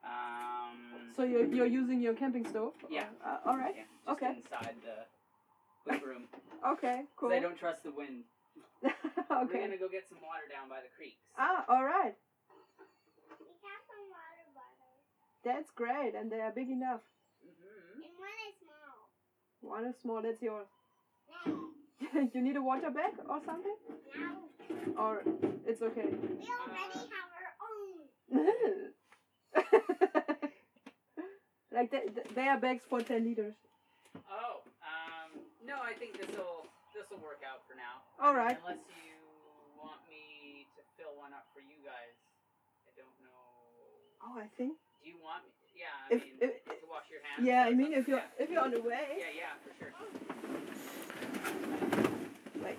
[0.03, 0.77] Um.
[1.15, 2.73] So you're, you're using your camping stove?
[2.89, 3.05] Yeah.
[3.25, 3.73] Uh, all right.
[3.75, 4.35] yeah, just okay.
[4.37, 6.27] inside the boot room.
[6.73, 7.01] Okay.
[7.17, 7.31] 'Cause Cool.
[7.33, 8.23] I don't trust the wind.
[8.85, 8.93] okay.
[9.31, 11.25] We're gonna go get some water down by the creeks.
[11.37, 12.13] Ah, all right.
[13.41, 15.01] We have some water bottles.
[15.43, 17.01] That's great, and they are big enough.
[17.41, 19.09] hmm And one is small.
[19.61, 20.21] One is small.
[20.21, 20.67] That's yours.
[22.11, 22.27] No.
[22.33, 23.75] you need a water bag or something?
[24.17, 24.49] Now
[24.97, 25.21] Or
[25.65, 26.07] it's okay.
[26.09, 28.09] we already have our own.
[31.71, 32.01] like they,
[32.35, 33.53] they are bags for 10 liters.
[34.27, 38.01] Oh, um, no, I think this will this will work out for now.
[38.19, 38.57] All right.
[38.59, 39.13] Unless you
[39.77, 42.15] want me to fill one up for you guys.
[42.89, 43.45] I don't know.
[44.25, 44.73] Oh, I think.
[45.03, 45.60] Do you want me?
[45.81, 47.47] Yeah, I If, mean, if, to wash your hands.
[47.47, 48.43] yeah, I mean, if you're yeah.
[48.43, 49.05] if you're on the way.
[49.17, 49.91] Yeah, yeah, for sure.
[52.63, 52.77] Like,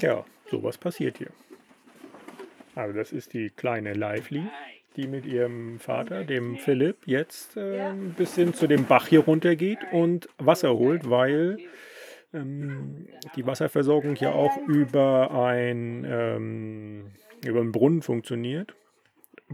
[0.00, 1.30] ja, sowas passiert hier.
[2.74, 4.44] Also das ist die kleine Lively,
[4.96, 9.78] die mit ihrem Vater, dem Philipp, jetzt äh, ein bisschen zu dem Bach hier runtergeht
[9.92, 11.58] und Wasser holt, weil
[12.32, 17.10] ähm, die Wasserversorgung ja auch über ein ähm,
[17.44, 18.74] über einen Brunnen funktioniert.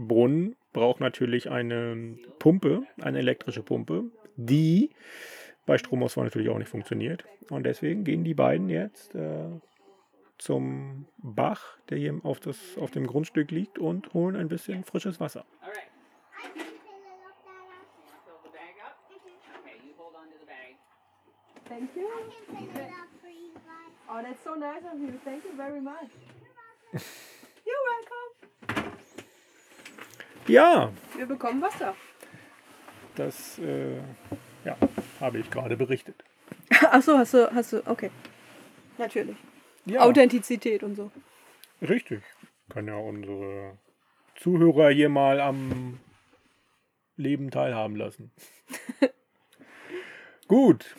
[0.07, 4.91] Brunnen braucht natürlich eine Pumpe, eine elektrische Pumpe, die
[5.65, 7.25] bei Stromausfall natürlich auch nicht funktioniert.
[7.49, 9.49] Und deswegen gehen die beiden jetzt äh,
[10.37, 15.19] zum Bach, der hier auf, das, auf dem Grundstück liegt, und holen ein bisschen frisches
[15.19, 15.45] Wasser.
[21.67, 22.07] Thank you.
[24.11, 25.13] Oh, that's so nice of you.
[25.23, 26.09] Thank you very much.
[26.91, 28.28] You're welcome.
[30.49, 31.95] Ja, Wir bekommen Wasser.
[33.15, 33.97] das äh,
[34.65, 34.75] ja,
[35.19, 36.23] habe ich gerade berichtet.
[36.91, 38.09] Achso, hast du, hast du, okay.
[38.97, 39.37] Natürlich.
[39.85, 41.11] Ja, Authentizität und so.
[41.81, 42.21] richtig.
[42.69, 43.77] Kann ja unsere
[44.35, 45.99] Zuhörer hier mal am
[47.15, 48.31] Leben teilhaben lassen.
[50.47, 50.95] Gut.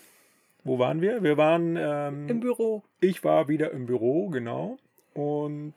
[0.64, 1.22] Wo waren wir?
[1.22, 1.76] Wir waren.
[1.76, 2.82] Ähm, Im Büro.
[3.00, 4.78] Ich war wieder im Büro, genau.
[5.14, 5.74] Und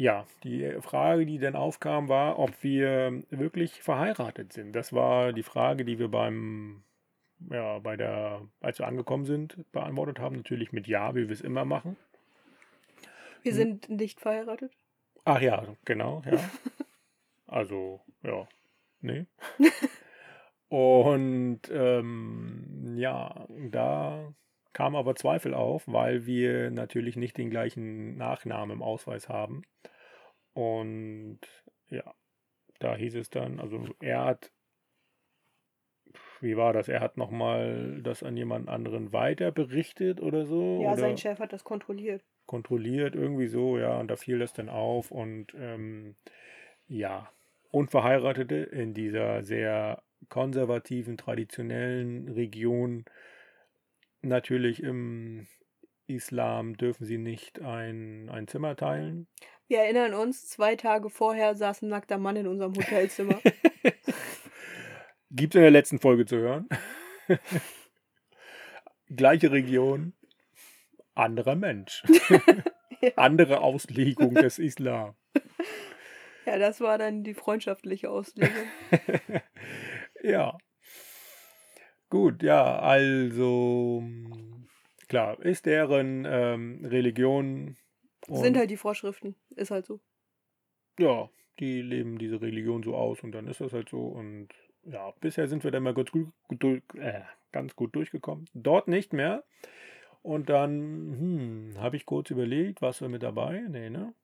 [0.00, 4.72] ja, die Frage, die dann aufkam, war, ob wir wirklich verheiratet sind.
[4.72, 6.82] Das war die Frage, die wir beim,
[7.50, 10.36] ja, bei der, als wir angekommen sind, beantwortet haben.
[10.36, 11.98] Natürlich mit Ja, wie wir es immer machen.
[13.42, 14.72] Wir sind nicht verheiratet.
[15.24, 16.38] Ach ja, genau, ja.
[17.46, 18.46] Also, ja,
[19.00, 19.26] nee.
[20.68, 24.32] Und ähm, ja, da
[24.72, 29.62] kam aber Zweifel auf, weil wir natürlich nicht den gleichen Nachnamen im Ausweis haben.
[30.52, 31.40] Und
[31.88, 32.14] ja,
[32.78, 34.52] da hieß es dann, also er hat,
[36.40, 36.88] wie war das?
[36.88, 40.80] Er hat nochmal das an jemand anderen weiter berichtet oder so?
[40.82, 41.00] Ja, oder?
[41.00, 42.24] sein Chef hat das kontrolliert.
[42.46, 46.16] kontrolliert, irgendwie so, ja, und da fiel das dann auf und ähm,
[46.88, 47.30] ja,
[47.70, 53.04] Unverheiratete in dieser sehr konservativen, traditionellen Region,
[54.22, 55.46] natürlich im
[56.06, 59.28] Islam dürfen sie nicht ein, ein Zimmer teilen.
[59.68, 63.40] Wir erinnern uns, zwei Tage vorher saß ein nackter Mann in unserem Hotelzimmer.
[65.30, 66.68] Gibt es in der letzten Folge zu hören.
[69.06, 70.14] Gleiche Region,
[71.14, 72.02] anderer Mensch.
[73.02, 73.12] Ja.
[73.16, 75.14] Andere Auslegung des Islam.
[76.44, 78.66] ja, das war dann die freundschaftliche Auslegung.
[80.22, 80.58] ja.
[82.10, 84.02] Gut, ja, also
[85.08, 87.76] klar, ist deren ähm, Religion
[88.28, 89.36] Sind halt die Vorschriften.
[89.50, 90.00] Ist halt so.
[90.98, 94.48] ja, die leben diese Religion so aus und dann ist das halt so und
[94.82, 98.46] ja, bisher sind wir dann mal ganz gut, gut, äh, ganz gut durchgekommen.
[98.54, 99.44] Dort nicht mehr.
[100.22, 100.70] Und dann
[101.72, 103.62] hm, habe ich kurz überlegt, was wir mit dabei?
[103.68, 104.14] Nee, ne?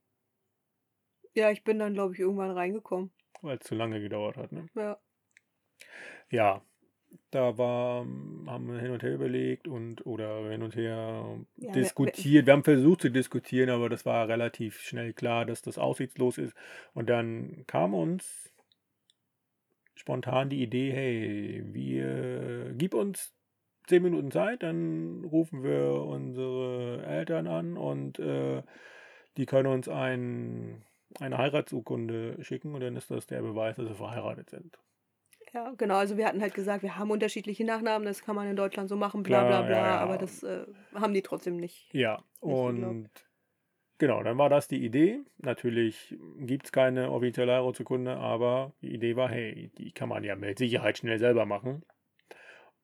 [1.34, 3.12] Ja, ich bin dann, glaube ich, irgendwann reingekommen.
[3.42, 4.66] Weil es zu lange gedauert hat, ne?
[4.74, 4.98] Ja.
[6.30, 6.62] Ja,
[7.30, 8.06] da war,
[8.46, 12.46] haben wir hin und her überlegt und oder hin und her Ja, diskutiert.
[12.46, 16.56] Wir haben versucht zu diskutieren, aber das war relativ schnell klar, dass das aussichtslos ist.
[16.94, 18.52] Und dann kam uns
[19.94, 23.34] spontan die Idee, hey, wir gib uns
[23.86, 28.62] zehn Minuten Zeit, dann rufen wir unsere Eltern an und äh,
[29.36, 30.84] die können uns ein,
[31.20, 34.78] eine Heiratsurkunde schicken und dann ist das der Beweis, dass wir verheiratet sind.
[35.56, 35.96] Ja, genau.
[35.96, 38.96] Also wir hatten halt gesagt, wir haben unterschiedliche Nachnamen, das kann man in Deutschland so
[38.96, 39.76] machen, bla Klar, bla bla.
[39.86, 39.98] ja.
[40.00, 41.88] Aber das äh, haben die trotzdem nicht.
[41.94, 42.78] Ja, geglaubt.
[42.78, 43.08] und
[43.96, 45.20] genau, dann war das die Idee.
[45.38, 50.36] Natürlich gibt es keine offizielle Heiratsurkunde, aber die Idee war, hey, die kann man ja
[50.36, 51.86] mit Sicherheit schnell selber machen.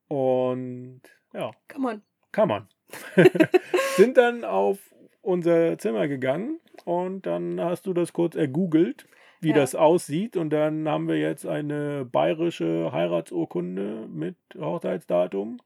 [0.07, 2.01] Und ja, Kann man.
[2.31, 2.67] kann man.
[3.97, 4.79] Sind dann auf
[5.21, 9.05] unser Zimmer gegangen und dann hast du das kurz ergoogelt,
[9.43, 9.55] wie Ja.
[9.55, 10.37] das aussieht.
[10.37, 15.57] Und dann haben wir jetzt eine bayerische Heiratsurkunde mit Hochzeitsdatum.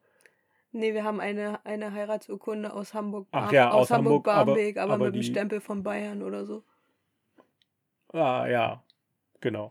[0.74, 3.28] Nee, wir haben eine, eine Heiratsurkunde aus Hamburg.
[3.32, 6.22] Ach ja, aus aus Hamburg, aber- Hamburg-Barmbek, aber, aber mit dem die- Stempel von Bayern
[6.22, 6.64] oder so.
[8.14, 8.84] Ah ja,
[9.42, 9.70] genau.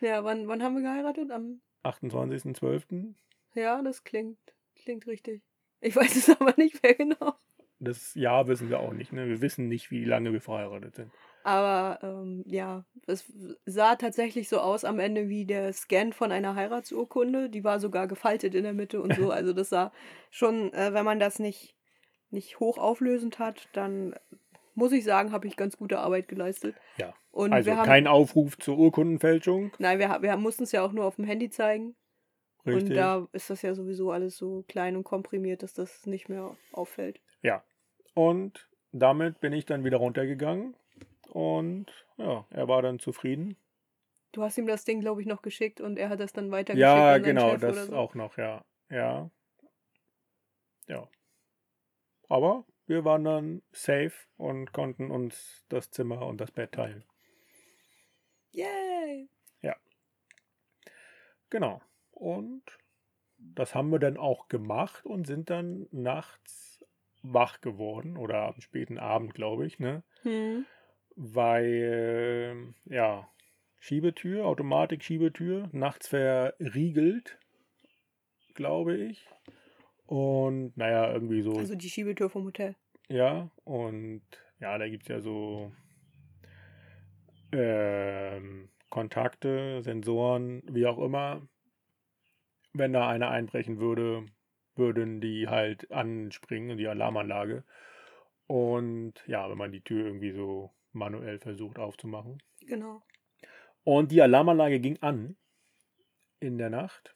[0.00, 1.30] Ja, wann, wann haben wir geheiratet?
[1.30, 3.14] Am 28.12.
[3.54, 4.38] Ja, das klingt,
[4.76, 5.42] klingt richtig.
[5.80, 7.34] Ich weiß es aber nicht mehr genau.
[7.80, 9.12] Das Jahr wissen wir auch nicht.
[9.12, 9.26] Ne?
[9.28, 11.10] Wir wissen nicht, wie lange wir verheiratet sind.
[11.44, 13.30] Aber ähm, ja, es
[13.66, 17.50] sah tatsächlich so aus am Ende wie der Scan von einer Heiratsurkunde.
[17.50, 19.30] Die war sogar gefaltet in der Mitte und so.
[19.30, 19.92] Also das sah
[20.30, 21.76] schon, äh, wenn man das nicht,
[22.30, 24.14] nicht hochauflösend hat, dann
[24.74, 26.76] muss ich sagen, habe ich ganz gute Arbeit geleistet.
[26.96, 27.12] Ja.
[27.30, 29.70] Und Also wir haben, kein Aufruf zur Urkundenfälschung.
[29.78, 31.94] nein, wir, wir mussten es ja auch nur auf dem Handy zeigen.
[32.64, 32.90] Richtig.
[32.90, 36.56] Und da ist das ja sowieso alles so klein und komprimiert, dass das nicht mehr
[36.72, 37.20] auffällt.
[37.42, 37.62] ja.
[38.14, 40.76] Und damit bin ich dann wieder runtergegangen.
[41.34, 43.56] Und ja, er war dann zufrieden.
[44.32, 46.80] Du hast ihm das Ding, glaube ich, noch geschickt und er hat das dann weitergeschickt
[46.80, 47.96] Ja, genau, Chef das so.
[47.96, 48.64] auch noch, ja.
[48.88, 49.30] Ja.
[50.86, 51.08] Ja.
[52.28, 57.04] Aber wir waren dann safe und konnten uns das Zimmer und das Bett teilen.
[58.52, 59.28] Yay!
[61.54, 61.80] Genau.
[62.10, 62.64] Und
[63.38, 66.84] das haben wir dann auch gemacht und sind dann nachts
[67.22, 70.02] wach geworden oder am späten Abend, glaube ich, ne?
[70.22, 70.66] Hm.
[71.16, 73.28] Weil, ja,
[73.78, 77.38] Schiebetür, Automatik-Schiebetür, nachts verriegelt,
[78.54, 79.28] glaube ich.
[80.06, 82.76] Und naja, irgendwie so, Also die Schiebetür vom Hotel.
[83.08, 84.22] ja, und
[84.60, 85.72] ja, da gibt es ja so
[87.52, 91.46] ähm, Kontakte, Sensoren, wie auch immer.
[92.72, 94.26] Wenn da einer einbrechen würde,
[94.76, 97.64] würden die halt anspringen, die Alarmanlage.
[98.46, 102.42] Und ja, wenn man die Tür irgendwie so manuell versucht aufzumachen.
[102.66, 103.02] Genau.
[103.84, 105.36] Und die Alarmanlage ging an
[106.40, 107.14] in der Nacht.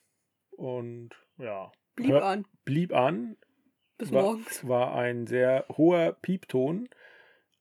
[0.51, 2.47] Und ja, Blieb hör- an.
[2.65, 3.37] blieb an.
[3.97, 4.67] Bis war, morgens.
[4.69, 6.89] War ein sehr hoher Piepton.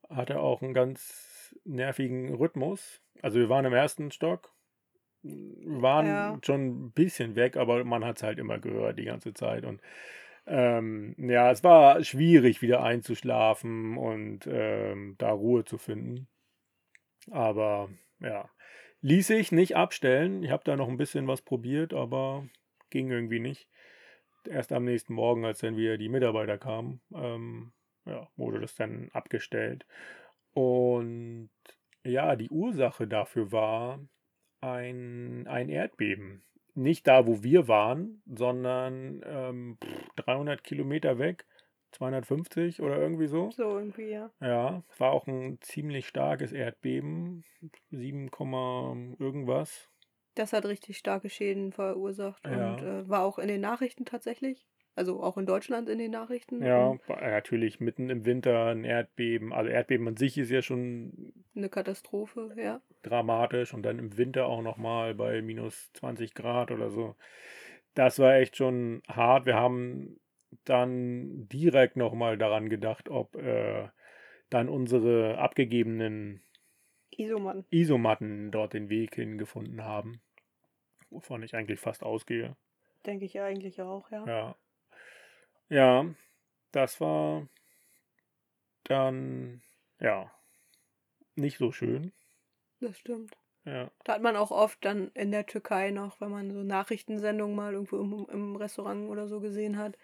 [0.10, 3.02] Hatte auch einen ganz nervigen Rhythmus.
[3.22, 4.54] Also wir waren im ersten Stock.
[5.24, 6.40] Waren Ja.
[6.46, 9.66] schon ein bisschen weg, aber man hat es halt immer gehört die ganze Zeit.
[9.66, 9.82] Und
[10.48, 16.28] ähm, ja, es war schwierig, wieder einzuschlafen und ähm, da Ruhe zu finden.
[17.30, 18.50] Aber ja,
[19.02, 20.44] ließ sich nicht abstellen.
[20.44, 22.48] Ich habe da noch ein bisschen was probiert, aber
[22.90, 23.68] ging irgendwie nicht.
[24.46, 27.74] Erst am nächsten Morgen, als dann wieder die Mitarbeiter kamen, ähm,
[28.06, 29.86] ja, wurde das dann abgestellt.
[30.54, 31.50] Und
[32.06, 34.00] ja, die Ursache dafür war
[34.62, 36.44] ein, ein Erdbeben.
[36.78, 41.46] Nicht da, wo wir waren, sondern ähm, pff, 300 Kilometer weg,
[41.92, 43.50] 250 oder irgendwie so.
[43.50, 44.32] So irgendwie, ja.
[44.40, 47.44] Ja, war auch ein ziemlich starkes Erdbeben,
[47.92, 49.90] 7, Komma irgendwas.
[50.36, 52.78] Das hat richtig starke Schäden verursacht Ja.
[52.78, 54.66] und äh, war auch in den Nachrichten tatsächlich.
[54.98, 56.66] Also auch in Deutschland in den Nachrichten.
[56.66, 59.54] Ja, Und war natürlich mitten im Winter ein Erdbeben.
[59.54, 62.82] Also Erdbeben an sich ist ja schon Eine Katastrophe, ja.
[63.04, 67.16] dramatisch und dann im Winter auch nochmal bei minus 20 Grad oder so.
[67.94, 69.46] Das war echt schon hart.
[69.46, 70.20] Wir haben
[70.66, 73.90] dann direkt nochmal daran gedacht, ob äh,
[74.50, 76.42] dann unsere abgegebenen
[77.12, 77.66] Isomann.
[77.70, 80.22] Isomatten dort den Weg hingefunden haben.
[81.12, 82.56] Wovon ich eigentlich fast ausgehe.
[83.06, 84.26] Denke ich eigentlich auch, ja.
[84.26, 84.56] Ja.
[85.70, 86.06] Ja,
[86.72, 87.48] das war
[88.84, 89.62] dann,
[90.00, 90.32] ja,
[91.36, 92.14] nicht so schön.
[92.80, 93.38] Das stimmt.
[93.66, 93.92] Ja.
[94.06, 97.74] Da hat man auch oft dann in der Türkei noch, wenn man so Nachrichtensendungen mal
[97.74, 99.98] irgendwo im, im Restaurant oder so gesehen hat,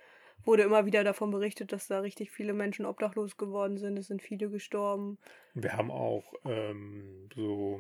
[0.44, 3.98] wurde immer wieder davon berichtet, dass da richtig viele Menschen obdachlos geworden sind.
[3.98, 5.18] Es sind viele gestorben.
[5.54, 7.80] Wir haben auch ähm, so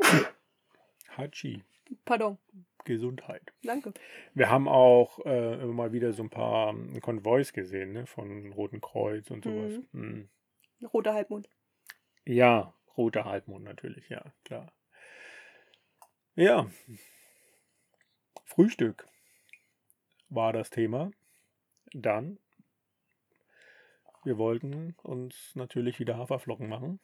[1.16, 1.62] Hachi,
[2.04, 2.38] Pardon,
[2.86, 3.52] Gesundheit.
[3.62, 3.92] danke.
[4.34, 8.52] Wir haben auch äh, immer mal wieder so ein paar ähm, Konvois gesehen, ne, von
[8.52, 9.74] Roten Kreuz und sowas.
[9.92, 10.28] Mhm.
[10.92, 11.48] Roter Halbmond.
[12.24, 14.72] Ja, roter Halbmond natürlich, ja, klar.
[16.34, 16.70] Ja,
[18.44, 19.06] Frühstück
[20.28, 21.10] war das Thema.
[21.92, 22.38] Dann,
[24.24, 27.00] wir wollten uns natürlich wieder Haferflocken machen.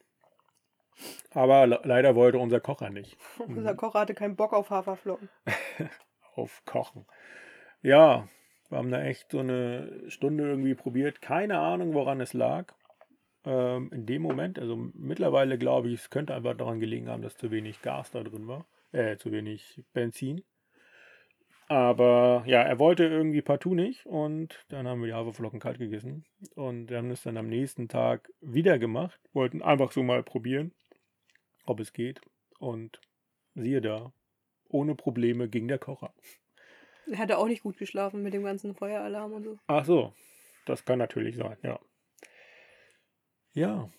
[1.30, 5.28] Aber le leider wollte unser Kocher nicht Unser Kocher hatte keinen Bock auf Haferflocken.
[6.34, 7.06] auf Kochen.
[7.82, 8.28] Ja,
[8.68, 11.20] wir haben da echt so eine Stunde irgendwie probiert.
[11.20, 12.72] Keine Ahnung, woran es lag.
[13.44, 17.36] Ähm, in dem Moment, also mittlerweile glaube ich, es könnte einfach daran gelegen haben, dass
[17.36, 18.66] zu wenig Gas da drin war.
[18.92, 20.42] Äh, zu wenig Benzin.
[21.68, 26.24] Aber ja, er wollte irgendwie partout nicht und dann haben wir die Haferflocken kalt gegessen
[26.54, 30.72] und wir haben es dann am nächsten Tag wieder gemacht, wollten einfach so mal probieren,
[31.64, 32.20] ob es geht
[32.58, 33.00] und
[33.54, 34.12] siehe da,
[34.68, 36.14] ohne Probleme ging der Kocher.
[37.10, 39.58] Er hatte auch nicht gut geschlafen mit dem ganzen Feueralarm und so.
[39.66, 40.14] Ach so,
[40.64, 41.80] das kann natürlich sein, ja.
[43.54, 43.90] Ja,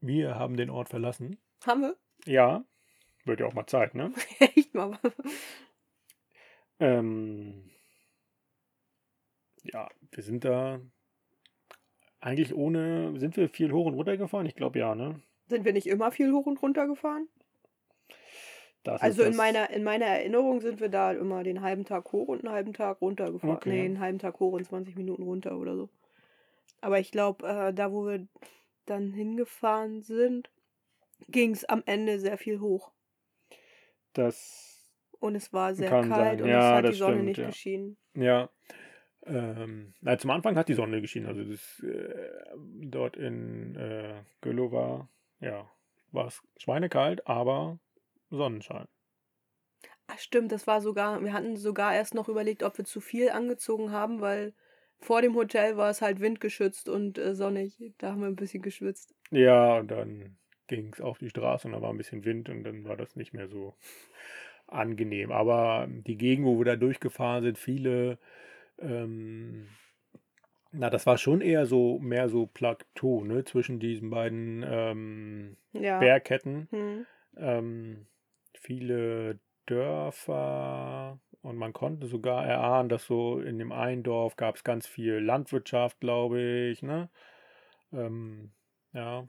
[0.00, 1.38] wir haben den Ort verlassen.
[1.66, 1.96] Haben wir?
[2.26, 2.64] Ja,
[3.24, 4.12] wird ja auch mal Zeit, ne?
[4.38, 4.98] Echt mal.
[6.78, 7.70] Ähm,
[9.62, 10.80] ja, wir sind da
[12.20, 14.46] eigentlich ohne, sind wir viel hoch und runter gefahren?
[14.46, 15.22] Ich glaube ja, ne?
[15.46, 17.28] Sind wir nicht immer viel hoch und runter gefahren?
[18.82, 22.28] Das Also in meiner, in meiner Erinnerung sind wir da immer den halben Tag hoch
[22.28, 23.56] und einen halben Tag runter gefahren.
[23.56, 23.70] Okay.
[23.70, 25.88] Nee, einen halben Tag hoch und 20 Minuten runter oder so.
[26.80, 28.28] Aber ich glaube, äh, da wo wir
[28.84, 30.50] dann hingefahren sind,
[31.28, 32.92] ging es am Ende sehr viel hoch.
[34.12, 34.88] Das,
[35.18, 36.42] Und es war sehr kalt sein.
[36.42, 37.46] und Ja, es hat die Sonne stimmt, nicht ja.
[37.46, 37.96] geschienen.
[38.14, 38.50] ja.
[39.28, 41.26] Ähm, na, zum Anfang hat die Sonne geschienen.
[41.26, 42.44] Also das, äh,
[42.82, 45.10] dort in äh, Gölo war,
[45.40, 45.70] ja,
[46.12, 47.78] war es schweinekalt, aber
[48.30, 48.86] Sonnenschein.
[50.08, 53.30] Ach stimmt, das war sogar, wir hatten sogar erst noch überlegt, ob wir zu viel
[53.30, 54.54] angezogen haben, weil
[54.98, 57.76] vor dem Hotel war es halt windgeschützt und äh, sonnig.
[57.98, 59.14] Da haben wir ein bisschen geschwitzt.
[59.30, 60.36] Ja, und dann
[60.68, 63.16] ging es auf die Straße und da war ein bisschen Wind und dann war das
[63.16, 63.74] nicht mehr so
[64.66, 65.32] angenehm.
[65.32, 68.18] Aber die Gegend, wo wir da durchgefahren sind, viele,
[68.78, 69.68] ähm,
[70.72, 75.98] na, das war schon eher so, mehr so Plateau, ne, zwischen diesen beiden ähm, Ja.
[75.98, 76.68] Bergketten.
[76.70, 77.06] Hm.
[77.36, 78.06] Ähm,
[78.54, 84.64] viele Dörfer und man konnte sogar erahnen, dass so in dem einen Dorf gab es
[84.64, 87.08] ganz viel Landwirtschaft, glaube ich, ne?
[87.92, 88.52] Ähm,
[88.92, 89.28] ja.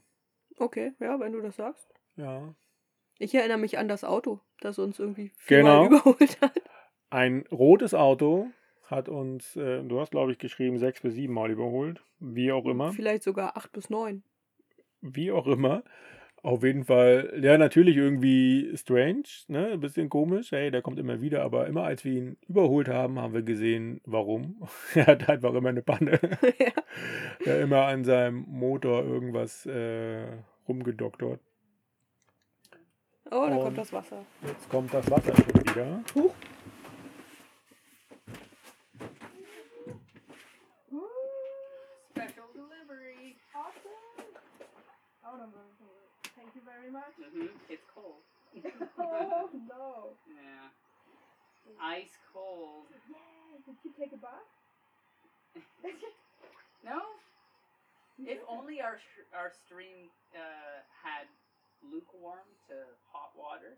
[0.57, 1.93] Okay, ja, wenn du das sagst.
[2.15, 2.55] Ja.
[3.19, 5.85] Ich erinnere mich an das Auto, das uns irgendwie Genau.
[5.87, 6.59] überholt hat.
[7.09, 8.47] Ein rotes Auto
[8.87, 12.01] hat uns, äh, du hast glaube ich geschrieben, sechs bis sieben Mal überholt.
[12.19, 12.91] Wie auch immer.
[12.93, 14.23] Vielleicht sogar acht bis neun.
[15.01, 15.83] Wie auch immer.
[16.43, 19.69] Auf jeden Fall, ja, natürlich irgendwie strange, ne?
[19.73, 20.51] Ein bisschen komisch.
[20.51, 24.01] Hey, der kommt immer wieder, aber immer als wir ihn überholt haben, haben wir gesehen,
[24.05, 24.61] warum.
[24.93, 26.19] er hat einfach immer eine Panne.
[26.59, 26.71] ja.
[27.45, 30.25] er immer an seinem Motor irgendwas äh,
[30.67, 31.39] rumgedoktert.
[33.25, 34.25] Oh, da Und- kommt das Wasser.
[34.45, 36.03] Jetzt kommt das Wasser schon wieder.
[36.15, 36.33] Huch.
[45.27, 47.11] Thank you very much.
[47.19, 48.23] hmm It's cold.
[48.97, 50.15] Oh no.
[50.23, 50.71] Yeah.
[51.81, 52.87] Ice cold.
[53.65, 54.47] Did you take a bath?
[56.85, 57.01] No?
[58.23, 59.01] If only our
[59.33, 61.27] our stream uh, had
[61.81, 63.75] lukewarm to hot water.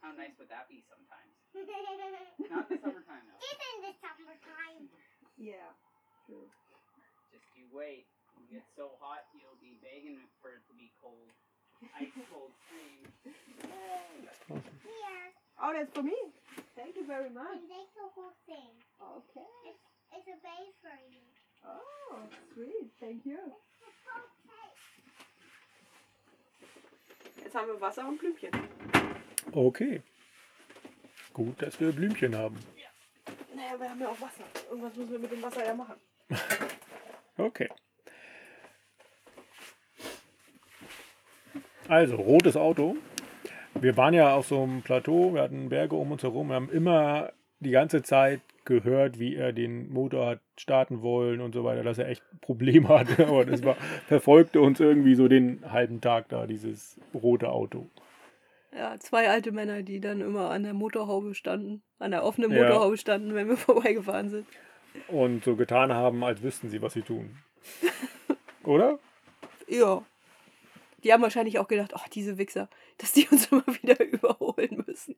[0.00, 1.34] How nice would that be sometimes?
[2.52, 3.40] Not the summertime though.
[3.40, 4.86] It's in the summertime.
[5.36, 5.72] Yeah.
[6.26, 6.46] True.
[7.32, 8.06] Just you wait.
[8.38, 11.30] You get so hot you'll be begging for it to be cold.
[12.00, 13.12] Ice cold stream.
[13.24, 13.34] Here,
[15.60, 16.16] Oh, that's for me.
[16.76, 17.56] Thank you very much.
[17.56, 18.74] and take the whole thing.
[19.00, 19.70] Okay.
[19.70, 19.78] It's,
[20.12, 21.20] it's a base for you.
[21.64, 22.18] Oh,
[22.54, 22.90] sweet.
[23.00, 23.38] Thank you.
[23.38, 23.52] Okay.
[27.42, 28.50] Jetzt haben wir Wasser und Blümchen.
[29.52, 30.02] Okay.
[31.32, 32.58] Gut, dass wir Blümchen haben.
[33.54, 34.44] Naja, wir haben ja auch Wasser.
[34.70, 35.96] Irgendwas müssen wir mit dem Wasser ja machen.
[37.36, 37.68] Okay.
[41.88, 42.96] Also, rotes Auto.
[43.74, 46.70] Wir waren ja auf so einem Plateau, wir hatten Berge um uns herum, wir haben
[46.70, 51.82] immer die ganze Zeit gehört, wie er den Motor hat starten wollen und so weiter,
[51.82, 53.26] dass er echt Probleme hatte.
[53.28, 53.76] Aber das war,
[54.06, 57.88] verfolgte uns irgendwie so den halben Tag da, dieses rote Auto.
[58.76, 62.62] Ja, zwei alte Männer, die dann immer an der Motorhaube standen, an der offenen Ja.
[62.62, 64.46] Motorhaube standen, wenn wir vorbeigefahren sind.
[65.08, 67.36] Und so getan haben, als wüssten sie, was sie tun.
[68.64, 68.98] Oder?
[69.68, 70.02] Ja.
[71.04, 75.16] Die haben wahrscheinlich auch gedacht, ach, diese Wichser, dass die uns immer wieder überholen müssen.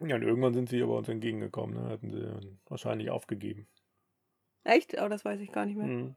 [0.00, 1.90] Ja, und irgendwann sind sie aber uns entgegengekommen, ne?
[1.90, 3.66] hatten sie wahrscheinlich aufgegeben.
[4.62, 4.96] Echt?
[4.96, 5.86] Aber das weiß ich gar nicht mehr.
[5.86, 6.14] Mhm.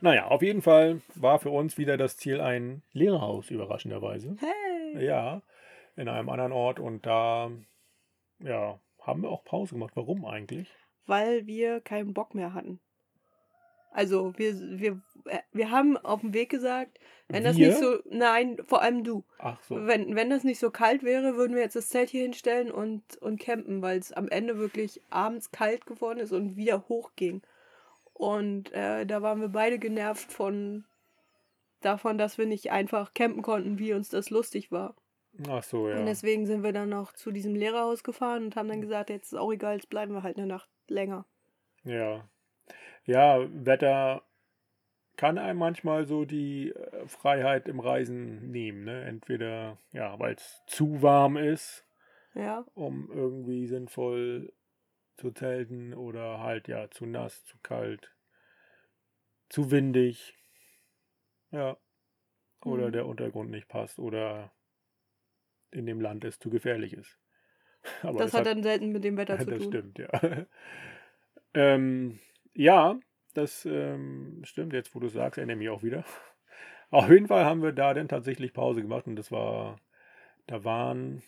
[0.00, 4.36] Naja, auf jeden Fall war für uns wieder das Ziel ein Lehrerhaus, überraschenderweise.
[4.38, 5.04] Hey!
[5.04, 5.42] Ja,
[5.96, 7.50] in einem anderen Ort und da,
[8.38, 9.96] ja, haben wir auch Pause gemacht.
[9.96, 10.72] Warum eigentlich?
[11.06, 12.80] Weil wir keinen Bock mehr hatten.
[13.90, 17.68] Also, wir, wir, äh, wir haben auf dem Weg gesagt, wenn das Wir?
[17.68, 17.98] nicht so.
[18.10, 19.24] Nein, vor allem du.
[19.38, 19.86] Ach so.
[19.86, 23.16] Wenn, wenn das nicht so kalt wäre, würden wir jetzt das Zelt hier hinstellen und,
[23.18, 27.42] und campen, weil es am Ende wirklich abends kalt geworden ist und wieder hochging.
[28.14, 30.84] Und äh, da waren wir beide genervt von
[31.80, 34.96] davon, dass wir nicht einfach campen konnten, wie uns das lustig war.
[35.48, 35.98] Ach so, ja.
[35.98, 39.32] Und deswegen sind wir dann noch zu diesem Lehrerhaus gefahren und haben dann gesagt, jetzt
[39.32, 41.26] ist auch egal, jetzt bleiben wir halt eine Nacht länger.
[41.84, 42.28] Ja.
[43.08, 44.22] Ja, Wetter
[45.16, 48.84] kann einem manchmal so die äh, Freiheit im Reisen nehmen.
[48.84, 49.04] Ne?
[49.04, 51.86] Entweder, ja, weil es zu warm ist,
[52.34, 54.52] Ja, um irgendwie sinnvoll
[55.18, 58.14] zu zelten oder halt, ja, zu nass, zu kalt,
[59.50, 60.34] zu windig.
[61.50, 61.76] Ja.
[62.64, 62.92] Oder Mhm.
[62.92, 64.52] der Untergrund nicht passt oder
[65.70, 67.18] in dem Land es zu gefährlich ist.
[68.02, 69.64] Aber das, hat dann selten mit dem Wetter zu das tun.
[69.64, 70.08] stimmt, ja.
[71.54, 72.18] ähm,
[72.58, 72.98] ja,
[73.34, 74.72] das ähm, stimmt.
[74.72, 76.04] Jetzt, wo du sagst, erinnere mich auch wieder.
[76.90, 79.78] Auf jeden Fall haben wir da dann tatsächlich Pause gemacht und das war,
[80.46, 81.22] da waren,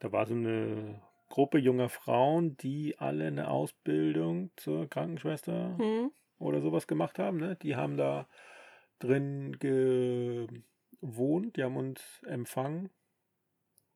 [0.00, 1.00] da war so eine
[1.30, 6.10] Gruppe junger Frauen, die alle eine Ausbildung zur Krankenschwester Hm?
[6.38, 7.38] oder sowas gemacht haben.
[7.38, 7.56] Ne?
[7.62, 8.28] Die haben da
[8.98, 12.90] drin gewohnt, die haben uns empfangen.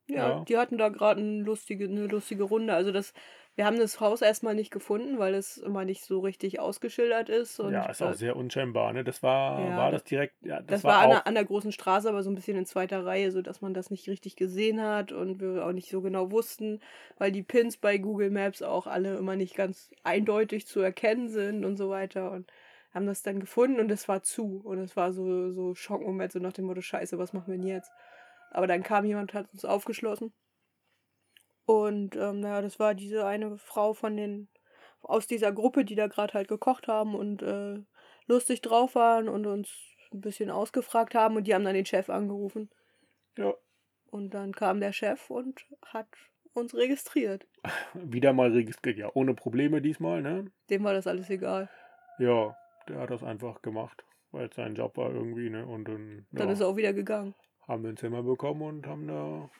[0.09, 0.45] Ja, Ja.
[0.49, 2.75] die hatten da gerade eine lustige, eine lustige Runde.
[2.75, 3.13] Also das,
[3.57, 7.59] wir haben das Haus erstmal nicht gefunden, weil es immer nicht so richtig ausgeschildert ist.
[7.59, 8.93] Ja, ist auch sehr unscheinbar.
[8.93, 9.03] Ne?
[9.03, 11.45] Das war, Ja, war das- direkt, ja, das, das, war, war, an, der, an der
[11.47, 14.83] großen Straße, aber so ein bisschen in zweiter Reihe, sodass man das nicht richtig gesehen
[14.83, 16.81] hat und wir auch nicht so genau wussten,
[17.17, 21.65] weil die Pins bei Google Maps auch alle immer nicht ganz eindeutig zu erkennen sind
[21.65, 22.31] und so weiter.
[22.33, 22.53] Und
[22.93, 24.61] haben das dann gefunden und es war zu.
[24.65, 27.67] Und es war so, so Schockmoment, so nach dem Motto, scheiße, was machen wir denn
[27.67, 27.91] jetzt?
[28.51, 30.33] Aber dann kam jemand, hat uns aufgeschlossen.
[31.67, 34.49] Und ähm, naja, das war diese eine Frau von den,
[35.03, 37.83] aus dieser Gruppe, die da gerade halt gekocht haben und äh,
[38.27, 39.71] lustig drauf waren und uns
[40.13, 42.71] ein bisschen ausgefragt haben und die haben dann den Chef angerufen.
[43.37, 43.53] ja,
[44.11, 46.07] Und dann kam der Chef und hat
[46.55, 47.47] uns registriert.
[47.95, 48.97] wieder mal registriert.
[48.99, 50.23] Ja, ohne Probleme diesmal.
[50.23, 50.51] Ne?
[50.71, 51.69] Dem war das alles egal.
[52.19, 52.57] Ja,
[52.89, 54.05] der hat das einfach gemacht.
[54.31, 55.67] weil es sein Job war irgendwie, ne?
[55.67, 57.35] Und dann, Dann ja, ist er auch wieder gegangen.
[57.67, 59.51] haben wir ein Zimmer bekommen und haben da.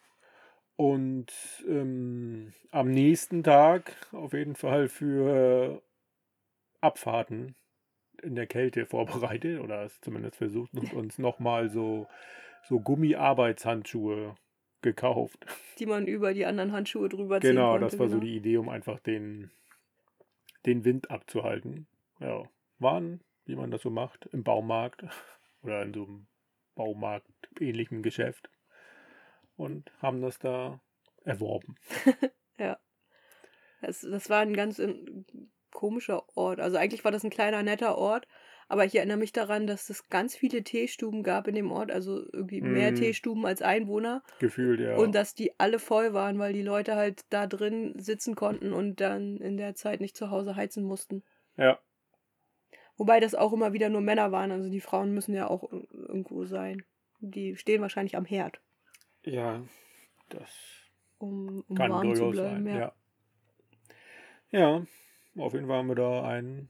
[0.77, 1.33] Und
[1.67, 5.83] ähm, am nächsten Tag auf jeden Fall für
[6.81, 7.55] Abfahrten
[8.23, 12.07] in der Kälte vorbereitet oder es zumindest versucht und uns nochmal so,
[12.69, 14.35] so Gummi-Arbeitshandschuhe
[14.83, 15.47] gekauft.
[15.79, 17.87] Die man über die anderen Handschuhe drüber ziehen Genau, konnte.
[17.87, 18.27] das war so genau.
[18.27, 19.51] die Idee, um einfach den,
[20.67, 21.87] den Wind abzuhalten.
[22.21, 22.45] Ja,
[22.79, 25.05] waren, wie man das so macht, im Baumarkt
[25.63, 26.27] oder in so einem
[26.75, 28.51] Baumarkt-ähnlichen Geschäft
[29.57, 30.81] und haben das da
[31.25, 31.75] erworben.
[33.83, 35.27] Das, das war ein ganz in,
[35.71, 36.61] komischer Ort.
[36.61, 38.27] Also eigentlich war das ein kleiner, netter Ort.
[38.69, 41.93] Aber ich erinnere mich daran, dass es ganz viele Teestuben gab in dem Ort.
[41.93, 42.97] Also irgendwie mehr Mm.
[42.97, 44.23] Teestuben als Einwohner.
[44.41, 44.97] Gefühlt, ja.
[44.97, 49.01] Und dass die alle voll waren, weil die Leute halt da drin sitzen konnten und
[49.01, 51.23] dann in der Zeit nicht zu Hause heizen mussten.
[51.57, 51.79] ja,
[52.97, 54.51] Wobei das auch immer wieder nur Männer waren.
[54.51, 56.83] Also die Frauen müssen ja auch ir- irgendwo sein.
[57.21, 58.61] Die stehen wahrscheinlich am Herd,
[59.27, 59.63] ja,
[60.31, 60.51] das
[61.19, 62.65] um, um kann durchaus bleiben.
[62.65, 62.77] sein.
[62.77, 62.93] ja.
[64.53, 64.87] Ja.
[65.35, 66.69] ja, auf jeden Fall haben wir da einen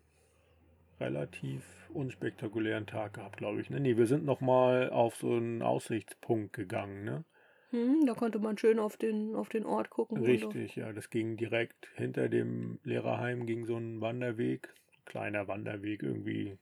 [0.98, 3.70] relativ unspektakulären Tag gehabt, glaube ich.
[3.70, 3.80] Ne?
[3.80, 7.24] Nee, wir sind nochmal auf so einen Aussichtspunkt gegangen, ne?
[7.70, 10.24] Hm, da konnte man schön auf den, auf den Ort gucken.
[10.24, 10.92] Richtig, ja.
[10.92, 14.72] Das ging direkt hinter dem Lehrerheim, ging so ein Wanderweg,
[15.04, 16.58] kleiner Wanderweg irgendwie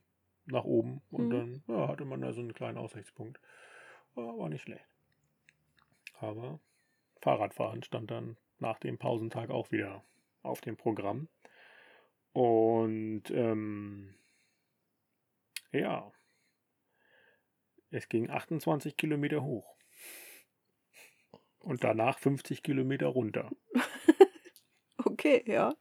[0.47, 1.01] nach oben.
[1.11, 1.31] Und Mhm.
[1.31, 3.39] dann ja, hatte man da so einen kleinen Aussichtspunkt.
[4.15, 4.85] War nicht schlecht.
[6.19, 6.59] Aber
[7.21, 10.03] Fahrradfahren stand dann nach dem Pausentag auch wieder
[10.41, 11.27] auf dem Programm.
[12.33, 14.15] Und ähm,
[15.71, 16.11] ja,
[17.91, 19.75] es ging 28 Kilometer hoch.
[21.59, 23.49] Und danach 50 Kilometer runter.
[25.07, 25.73] Okay, ja.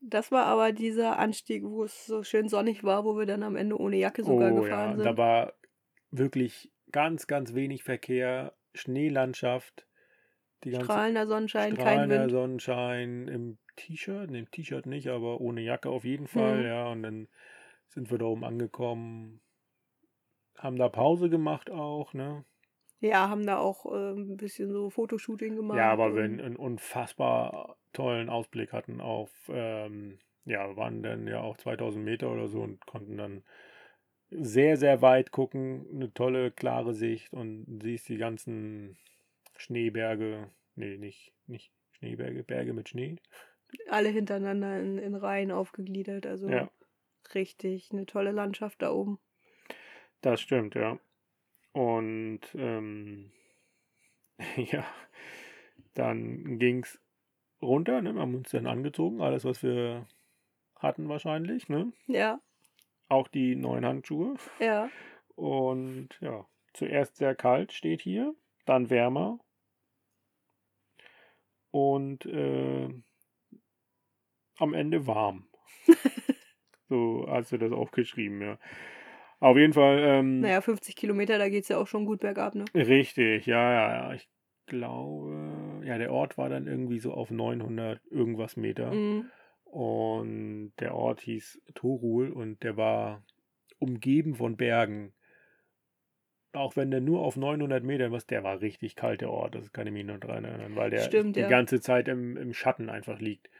[0.00, 3.56] Das war aber dieser Anstieg, wo es so schön sonnig war, wo wir dann am
[3.56, 5.04] Ende ohne Jacke sogar oh gefahren ja, sind.
[5.04, 5.54] da war
[6.10, 9.86] wirklich ganz, ganz wenig Verkehr, Schneelandschaft,
[10.64, 12.30] die ganze Strahlender Sonnenschein, kein strahlender Wind.
[12.30, 16.66] Sonnenschein im T-Shirt, ne, im T-Shirt nicht, aber ohne Jacke auf jeden Fall, Mhm.
[16.66, 16.88] ja.
[16.88, 17.28] Und dann
[17.88, 19.42] sind wir da oben angekommen,
[20.58, 22.44] haben da Pause gemacht auch, ne?
[23.00, 25.80] Ja, haben da auch äh, ein bisschen so Fotoshooting gemacht.
[25.80, 31.56] Ja, aber wir einen unfassbar tollen Ausblick hatten auf, ähm, ja, waren dann ja auch
[31.58, 33.44] 2000 Meter oder so und konnten dann
[34.30, 35.86] sehr, sehr weit gucken.
[35.92, 38.96] Eine tolle, klare Sicht und siehst die ganzen
[39.56, 40.50] Schneeberge.
[40.74, 43.16] Nee, nicht, nicht Schneeberge, Berge mit Schnee.
[43.88, 46.26] alle hintereinander in, in Reihen aufgegliedert.
[46.26, 46.70] Also Ja.
[47.34, 49.18] richtig eine tolle Landschaft da oben.
[50.20, 50.98] Das stimmt, ja.
[51.72, 53.30] Und ähm,
[54.56, 54.84] ja,
[55.94, 57.00] dann ging es
[57.62, 58.14] runter, ne?
[58.14, 60.06] Wir haben uns dann angezogen, alles, was wir
[60.76, 61.92] hatten wahrscheinlich, ne?
[62.06, 62.40] Ja,
[63.08, 64.34] Auch die neuen Handschuhe.
[64.60, 64.90] ja.
[65.34, 68.34] Und ja, zuerst sehr kalt steht hier,
[68.66, 69.38] dann wärmer.
[71.70, 72.88] Und äh,
[74.56, 75.48] am Ende warm.
[76.88, 78.58] so hast du das aufgeschrieben, ja.
[79.40, 80.00] Auf jeden Fall.
[80.00, 82.64] Ähm, Naja, 50 Kilometer, da geht es ja auch schon gut bergab, ne?
[82.74, 84.14] Richtig, ja, ja, ja.
[84.14, 84.28] Ich
[84.66, 88.92] glaube, ja, der Ort war dann irgendwie so auf 900 irgendwas Meter.
[88.92, 89.30] Mhm.
[89.70, 93.22] Und der Ort hieß Torul und der war
[93.78, 95.12] umgeben von Bergen.
[96.52, 99.54] Auch wenn der nur auf 900 Metern war, der war richtig kalt, der Ort.
[99.54, 101.48] Das kann ich mich noch dran erinnern, weil der Stimmt, die ja.
[101.48, 103.50] ganze Zeit im, im Schatten einfach liegt.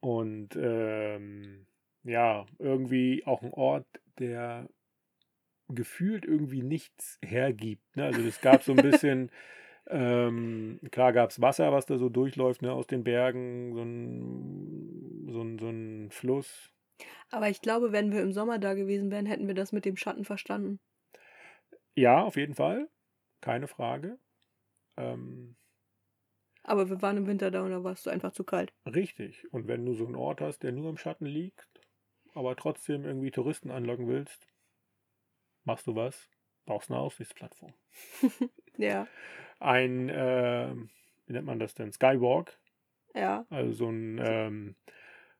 [0.00, 1.66] Und ähm,
[2.04, 3.86] ja, irgendwie auch ein Ort,
[4.18, 4.68] der
[5.68, 7.96] gefühlt irgendwie nichts hergibt.
[7.96, 8.04] Ne?
[8.04, 9.30] Also es gab so ein bisschen,
[9.88, 15.28] ähm, klar gab es Wasser, was da so durchläuft ne, aus den Bergen, so ein,
[15.32, 16.72] so, ein, so ein Fluss.
[17.30, 19.96] Aber ich glaube, wenn wir im Sommer da gewesen wären, hätten wir das mit dem
[19.96, 20.78] Schatten verstanden.
[21.94, 22.88] Ja, auf jeden Fall,
[23.40, 24.18] keine Frage.
[24.98, 25.56] Ähm,
[26.64, 28.74] Aber wir waren im Winter da und da war es einfach zu kalt.
[28.86, 29.52] richtig.
[29.52, 31.68] Und wenn du so einen Ort hast, der nur im Schatten liegt,
[32.34, 34.48] aber trotzdem irgendwie Touristen anlocken willst,
[35.64, 36.30] machst du was?
[36.66, 37.74] Brauchst eine Aussichtsplattform.
[38.76, 39.08] Ja,
[39.62, 40.74] Ein, äh,
[41.26, 41.92] wie nennt man das denn?
[41.92, 42.58] Skywalk.
[43.14, 43.46] ja.
[43.50, 44.74] Also so ein ähm,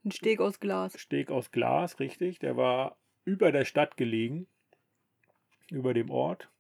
[0.05, 0.99] Ein Steg aus Glas.
[0.99, 2.39] Steg aus Glas, richtig.
[2.39, 4.47] Der war über der Stadt gelegen,
[5.71, 6.51] über dem Ort.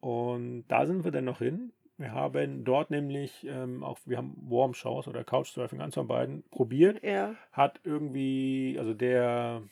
[0.00, 1.72] Und da sind wir dann noch hin.
[1.98, 6.42] Wir haben dort nämlich ähm, auch, wir haben Warm Showers oder Couchsurfing, eins von beiden,
[6.50, 7.02] probiert.
[7.02, 9.62] Ja, Hat irgendwie, also der,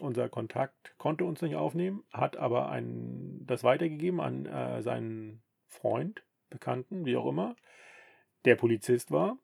[0.00, 5.42] unser Kontakt konnte uns nicht aufnehmen, hat aber ein, das weitergegeben an äh, seinen
[5.74, 7.56] Freund, Bekannten, wie auch immer,
[8.44, 9.36] der Polizist war.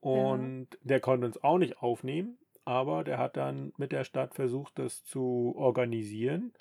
[0.00, 2.36] Und der konnte uns auch nicht aufnehmen.
[2.64, 6.52] aber der hat dann mit der Stadt versucht, das zu organisieren.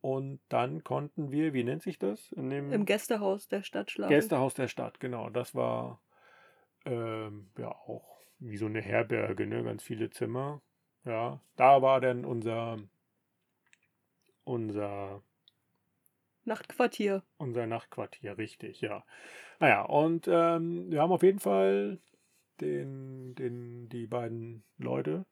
[0.00, 2.32] Und dann konnten wir, wie nennt sich das?
[2.32, 4.12] Im Gästehaus der Stadt schlafen.
[4.14, 5.30] Gästehaus der Stadt, genau.
[5.30, 6.00] Das war
[6.84, 9.62] ähm, ja auch wie so eine Herberge, ne?
[9.62, 10.60] Ganz viele Zimmer.
[11.04, 12.78] Ja, da war dann unser
[14.44, 15.22] unser
[16.44, 17.22] Nachtquartier.
[17.38, 19.04] unser Nachtquartier, richtig, ja.
[19.60, 21.98] Naja, und ähm, wir haben auf jeden Fall
[22.60, 25.24] den, den, die beiden Leute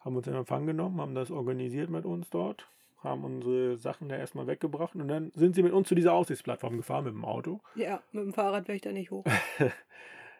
[0.00, 4.16] haben uns in Empfang genommen, haben das organisiert mit uns dort, haben unsere Sachen da
[4.16, 7.60] erstmal weggebracht und dann sind sie mit uns zu dieser Aussichtsplattform gefahren mit dem Auto.
[7.74, 9.24] Ja, mit dem Fahrrad wäre ich da nicht hoch.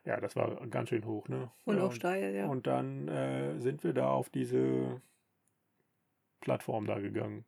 [0.06, 1.50] Ja, das war ganz schön hoch, ne?
[1.64, 2.46] Und ja, auch steil, ja.
[2.46, 5.00] Und dann äh, sind wir da auf diese
[6.40, 7.46] Plattform da gegangen.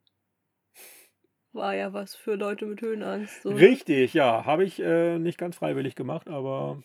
[1.56, 3.42] War ja was für Leute mit Höhenangst.
[3.42, 3.50] So.
[3.50, 4.44] Richtig, ja.
[4.44, 6.82] Habe ich äh, nicht ganz freiwillig gemacht, aber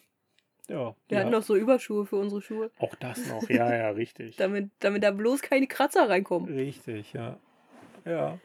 [0.69, 0.95] ja.
[1.09, 1.37] Wir hatten ja.
[1.37, 4.37] noch so Überschuhe für unsere Schuhe, Auch das noch, ja, ja, richtig.
[4.37, 6.53] damit, damit da bloß keine Kratzer reinkommen.
[6.53, 7.37] Richtig, ja.
[8.05, 8.39] Ja.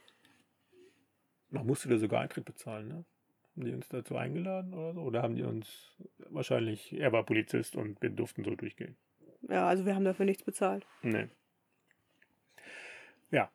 [1.51, 3.05] Man musste da sogar Eintritt bezahlen, ne?
[3.55, 5.01] Haben die uns dazu eingeladen oder so?
[5.01, 5.97] Oder haben die uns
[6.29, 8.97] wahrscheinlich, er war Polizist und wir durften so durchgehen.
[9.49, 10.85] Ja, also wir haben dafür nichts bezahlt.
[11.03, 11.29] Nee.
[13.31, 13.49] Ja.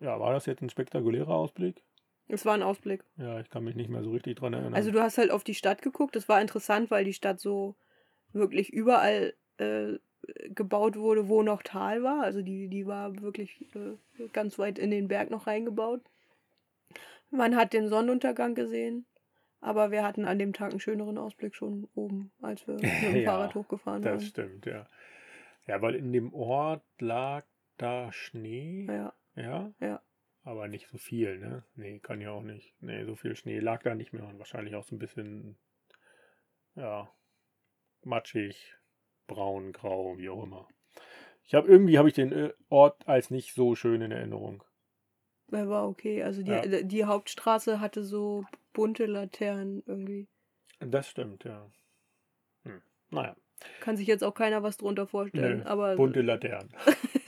[0.00, 1.82] Ja, war das jetzt ein spektakulärer Ausblick?
[2.28, 3.04] Es war ein Ausblick.
[3.16, 4.74] Ja, ich kann mich nicht mehr so richtig dran erinnern.
[4.74, 6.16] Also du hast halt auf die Stadt geguckt.
[6.16, 7.76] Das war interessant, weil die Stadt so
[8.32, 9.94] wirklich überall äh,
[10.48, 12.22] gebaut wurde, wo noch Tal war.
[12.22, 16.02] Also die, die war wirklich äh, ganz weit in den Berg noch reingebaut.
[17.30, 19.06] Man hat den Sonnenuntergang gesehen,
[19.60, 23.22] aber wir hatten an dem Tag einen schöneren Ausblick schon oben, als wir mit dem
[23.22, 24.20] Ja, Fahrrad hochgefahren das waren.
[24.22, 24.86] stimmt, ja.
[25.66, 27.44] Ja, weil in dem Ort lag
[27.76, 28.86] da Schnee.
[28.88, 29.72] Ja, Ja?
[29.80, 30.02] Ja.
[30.42, 31.64] Aber nicht so viel, ne?
[31.74, 32.74] Nee, kann ja auch nicht.
[32.80, 35.58] Nee, so viel Schnee lag da nicht mehr und wahrscheinlich auch so ein bisschen,
[36.74, 37.10] ja,
[38.04, 38.74] matschig,
[39.26, 40.68] braun, grau, wie auch immer.
[41.42, 44.64] Ich habe irgendwie habe ich den äh, Ort als nicht so schön in Erinnerung.
[45.52, 46.22] er war okay.
[46.22, 46.82] Also die, Ja.
[46.82, 50.28] die Hauptstraße hatte so bunte Laternen irgendwie.
[50.80, 51.70] Das stimmt, ja.
[52.64, 52.82] Hm.
[53.10, 53.36] Naja,
[53.80, 55.60] Kann sich jetzt auch keiner was drunter vorstellen.
[55.60, 56.72] Nö, aber bunte Laternen.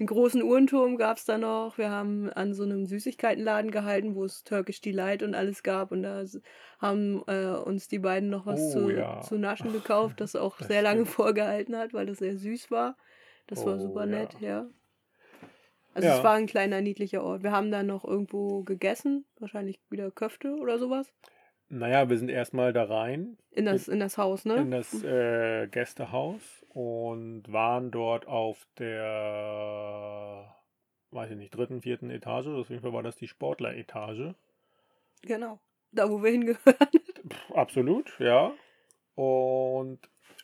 [0.00, 1.78] einen großen Uhrenturm gab es da noch.
[1.78, 5.92] Wir haben an so einem Süßigkeitenladen gehalten, wo es Turkish Delight und alles gab.
[5.92, 6.24] Und da
[6.80, 9.20] haben äh, uns die beiden noch was Oh, zu, ja.
[9.20, 11.14] zu naschen gekauft, das auch Das sehr lange stimmt.
[11.14, 12.96] vorgehalten hat, weil das sehr süß war.
[13.46, 14.06] Das war Oh, super ja.
[14.06, 14.66] nett, ja.
[15.94, 16.18] Also Ja.
[16.18, 17.42] es war ein kleiner, niedlicher Ort.
[17.42, 21.12] Wir haben dann noch irgendwo gegessen, wahrscheinlich wieder Köfte oder sowas.
[21.68, 24.56] Naja, wir sind erstmal da rein In das, in das Haus, ne?
[24.56, 30.54] in das äh, Gästehaus und waren dort auf der,
[31.10, 32.46] weiß ich nicht, dritten, vierten Etage.
[32.48, 34.34] Auf jeden Fall war das die Sportler-Etage.
[35.22, 35.58] Genau.
[35.92, 36.76] Da, wo wir hingehören.
[37.54, 38.52] Absolut, ja.
[39.16, 39.98] Und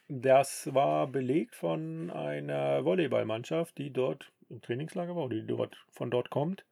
[0.09, 6.11] das war belegt von einer Volleyballmannschaft, die dort im Trainingslager war oder die dort von
[6.11, 6.64] dort kommt.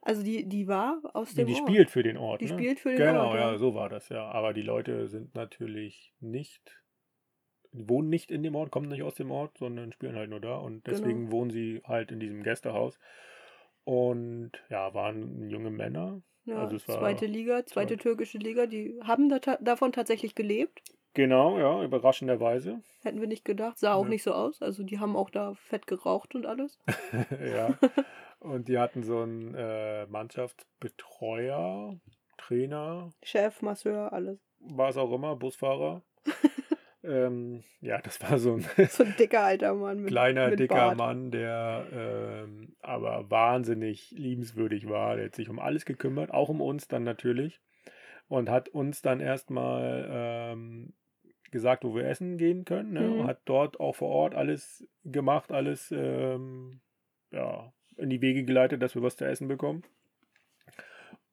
[0.00, 1.68] Also die, die war aus dem die Ort.
[1.68, 2.40] spielt für den Ort.
[2.40, 2.54] Die ne?
[2.54, 3.36] spielt für den Genau, Ort.
[3.38, 4.24] ja, so war das ja.
[4.30, 6.81] Aber die Leute sind natürlich nicht,
[7.72, 10.56] wohnen nicht in dem Ort, kommen nicht aus dem Ort, sondern spielen halt nur da
[10.56, 10.96] und Genau.
[10.98, 12.98] deswegen wohnen sie halt in diesem Gästehaus.
[13.84, 16.22] Und ja, waren junge Männer.
[16.44, 19.92] Ja, Also es war- zweite Liga, zweite zweit- türkische Liga, die haben da ta davon
[19.92, 20.82] tatsächlich gelebt.
[21.14, 22.80] Genau, ja, überraschenderweise.
[23.02, 23.78] Hätten wir nicht gedacht.
[23.78, 24.08] Sah auch Ja.
[24.08, 24.62] nicht so aus.
[24.62, 26.78] Also die haben auch da fett geraucht und alles.
[27.54, 27.78] ja.
[28.40, 31.96] Und die hatten so einen äh, Mannschaftsbetreuer,
[32.38, 34.38] Trainer, Chef, Masseur, alles.
[34.60, 36.02] was auch immer, Busfahrer.
[37.04, 40.74] ähm, ja, das war so ein So ein dicker alter Mann mit kleiner, mit dicker
[40.74, 40.98] Bart.
[40.98, 45.16] Mann, der ähm, aber wahnsinnig liebenswürdig war.
[45.16, 47.60] Der hat sich um alles gekümmert, auch um uns dann natürlich.
[48.28, 50.94] Und hat uns dann erstmal ähm,
[51.50, 52.92] gesagt, wo wir essen gehen können.
[52.92, 53.00] Ne?
[53.00, 53.20] Mhm.
[53.20, 56.80] Und hat dort auch vor Ort alles gemacht, alles ähm,
[57.30, 59.82] ja, in die Wege geleitet, dass wir was zu essen bekommen.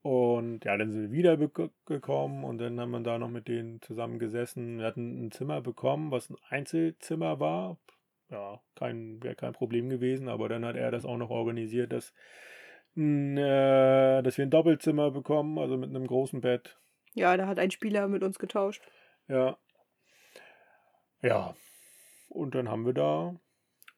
[0.02, 1.38] Und ja, dann sind wir wieder
[1.86, 4.80] gekommen und dann haben wir da noch mit denen zusammen gesessen.
[4.80, 7.78] Wir hatten ein Zimmer bekommen, was ein Einzelzimmer war.
[8.30, 12.14] Ja, kein, wäre kein Problem gewesen, aber dann hat er das auch noch organisiert, dass,
[12.96, 16.78] äh, dass wir ein Doppelzimmer bekommen, also mit einem großen Bett.
[17.14, 18.84] Ja, da hat ein Spieler mit uns getauscht.
[19.28, 19.58] Ja.
[21.22, 21.56] Ja.
[22.30, 23.36] Und dann haben wir da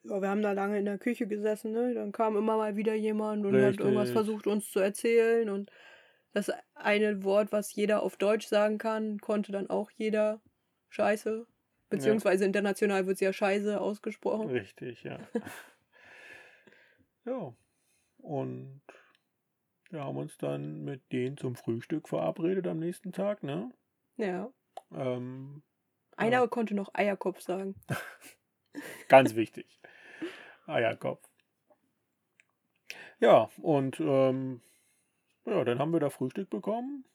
[0.03, 1.93] Ja, wir haben da lange in der Küche gesessen, ne?
[1.93, 4.13] Dann kam immer mal wieder jemand und hat irgendwas Richtig.
[4.13, 5.49] versucht, uns zu erzählen.
[5.49, 5.69] Und
[6.33, 10.41] das eine Wort, was jeder auf Deutsch sagen kann, konnte dann auch jeder
[10.89, 11.45] Scheiße.
[11.89, 14.49] Beziehungsweise international wird es ja Scheiße ausgesprochen.
[14.49, 15.19] Richtig, ja.
[17.25, 17.53] ja.
[18.19, 18.81] Und
[19.89, 23.71] wir haben uns dann mit denen zum Frühstück verabredet am nächsten Tag, ne?
[24.15, 24.49] Ja.
[24.93, 25.63] Ähm,
[26.15, 26.47] Einer Ja.
[26.47, 27.75] konnte noch Eierkopf sagen.
[29.09, 29.81] ganz wichtig.
[30.65, 31.27] Eierkopf.
[33.19, 34.61] Ja, und ähm,
[35.45, 37.05] ja, dann haben wir da Frühstück bekommen.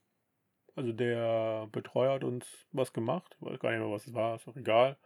[0.74, 3.36] Also der Betreuer hat uns was gemacht.
[3.40, 4.98] Ich weiß gar nicht mehr, was es war, ist auch egal.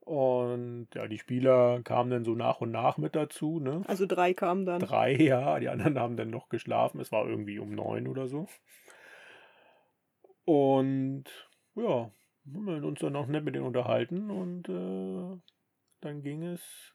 [0.00, 3.82] Und ja, die Spieler kamen dann so nach und nach mit dazu, ne?
[3.86, 4.80] Also drei kamen dann.
[4.80, 7.00] Drei, ja, die anderen haben dann noch geschlafen.
[7.00, 8.46] Es war irgendwie um neun oder so.
[10.44, 11.24] Und
[11.74, 12.10] ja,
[12.54, 15.38] haben wir uns dann noch nett mit denen unterhalten und äh,
[16.00, 16.94] dann ging es.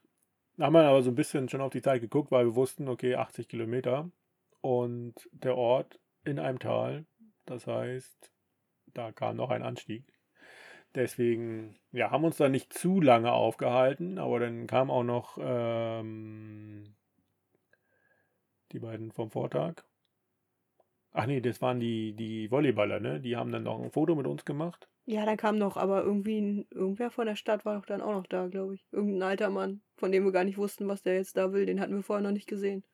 [0.57, 2.88] Da haben wir aber so ein bisschen schon auf die Zeit geguckt, weil wir wussten,
[2.88, 4.09] okay, 80 Kilometer
[4.64, 7.05] und der Ort in einem Tal.
[7.45, 8.32] Das heißt,
[8.93, 10.05] da kam noch ein Anstieg.
[10.95, 16.95] Deswegen, ja, haben uns da nicht zu lange aufgehalten, aber dann kam auch noch ähm,
[18.72, 19.84] die beiden vom Vortag.
[21.11, 23.20] Ach nee, das waren die, die Volleyballer, ne?
[23.20, 24.88] Die haben dann noch ein Foto mit uns gemacht.
[25.05, 28.14] Ja, dann kam noch, aber irgendwie ein, irgendwer von der Stadt war doch dann auch
[28.14, 28.86] noch da, glaube ich.
[28.91, 31.66] Irgendein alter Mann, von dem wir gar nicht wussten, was der jetzt da will.
[31.66, 32.86] Den hatten wir vorher noch nicht gesehen.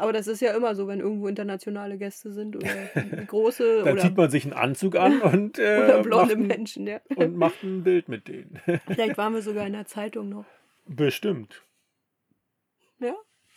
[0.00, 2.68] Aber das ist ja immer so, wenn irgendwo internationale Gäste sind oder
[3.26, 6.46] große Dann oder, zieht man sich einen Anzug an und, äh, oder blonde macht, ein,
[6.46, 7.00] Menschen, ja.
[7.16, 8.58] und macht ein Bild mit denen.
[8.86, 10.46] Vielleicht waren wir sogar in der Zeitung noch.
[10.86, 11.62] Bestimmt.
[12.98, 13.14] Ja,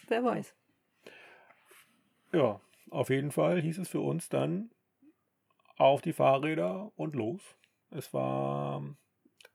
[0.09, 0.53] wer weiß.
[2.33, 4.69] Ja, auf jeden Fall hieß es für uns dann
[5.77, 7.41] auf die Fahrräder und los.
[7.89, 8.83] Es war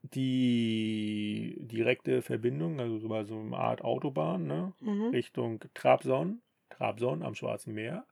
[0.01, 4.73] die direkte Verbindung, also so eine Art Autobahn, ne?
[4.79, 5.09] Mhm.
[5.09, 6.41] Richtung Trabzon,
[6.79, 8.05] Trabzon am Schwarzen Meer.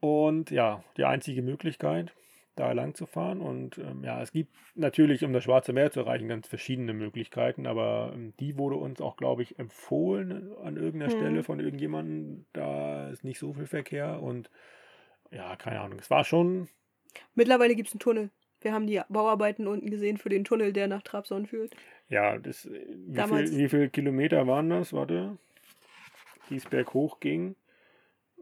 [0.00, 2.14] Und ja, die einzige Möglichkeit,
[2.56, 3.40] da lang zu fahren.
[3.40, 7.66] Und ähm, ja, es gibt natürlich, um das Schwarze Meer zu erreichen, ganz verschiedene Möglichkeiten,
[7.66, 11.18] aber ähm, die wurde uns auch, glaube ich, empfohlen an irgendeiner Mhm.
[11.18, 12.46] Stelle von irgendjemandem.
[12.52, 14.50] Da ist nicht so viel Verkehr und
[15.30, 15.98] ja, keine Ahnung.
[15.98, 16.68] Es war schon,
[17.34, 18.30] Mittlerweile gibt es einen Tunnel.
[18.60, 21.74] Wir haben die Bauarbeiten unten gesehen für den Tunnel, der nach Trabzon führt.
[22.08, 24.92] ja, das, äh, wie, viel, wie viele Kilometer waren das?
[24.92, 25.38] Warte,
[26.52, 27.56] die es berghoch ging.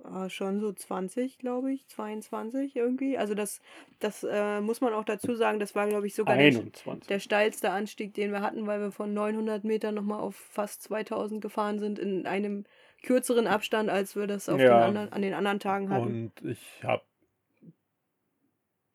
[0.03, 3.19] Ah, schon so 20, glaube ich, 22 irgendwie.
[3.19, 3.61] Also das,
[3.99, 7.07] das äh, muss man auch dazu sagen, das war, glaube ich, sogar der, 21.
[7.07, 11.43] der steilste Anstieg, den wir hatten, weil wir von 900 Metern nochmal auf fast 2000
[11.43, 12.65] gefahren sind in einem
[13.03, 14.71] kürzeren Abstand, als wir das auf Ja.
[14.71, 16.33] den anderen, an den anderen Tagen hatten.
[16.41, 17.03] Und ich habe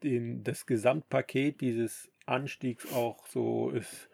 [0.03, 4.09] den das Gesamtpaket dieses Anstiegs auch so ist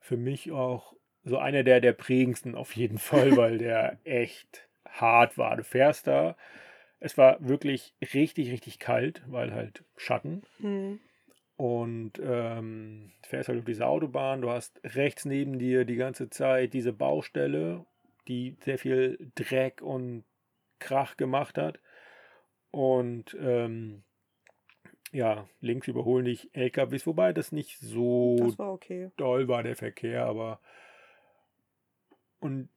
[0.00, 0.94] für mich auch
[1.24, 5.56] so einer der der prägendsten auf jeden Fall, weil der echt hart war.
[5.56, 6.36] Du fährst da,
[7.00, 11.00] es war wirklich richtig richtig kalt, weil halt Schatten Hm.
[11.56, 16.28] und ähm, du fährst halt auf diese Autobahn, du hast rechts neben dir die ganze
[16.30, 17.84] Zeit diese Baustelle,
[18.28, 20.24] die sehr viel Dreck und
[20.78, 21.78] Krach gemacht hat.
[22.70, 24.02] Und ähm,
[25.12, 29.10] ja, links überholen dich LKWs, wobei das nicht so Das war okay.
[29.16, 30.58] doll war, der Verkehr, aber
[32.42, 32.68] und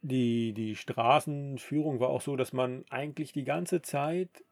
[0.00, 4.44] die, die Straßenführung war auch so, dass man eigentlich die ganze Zeit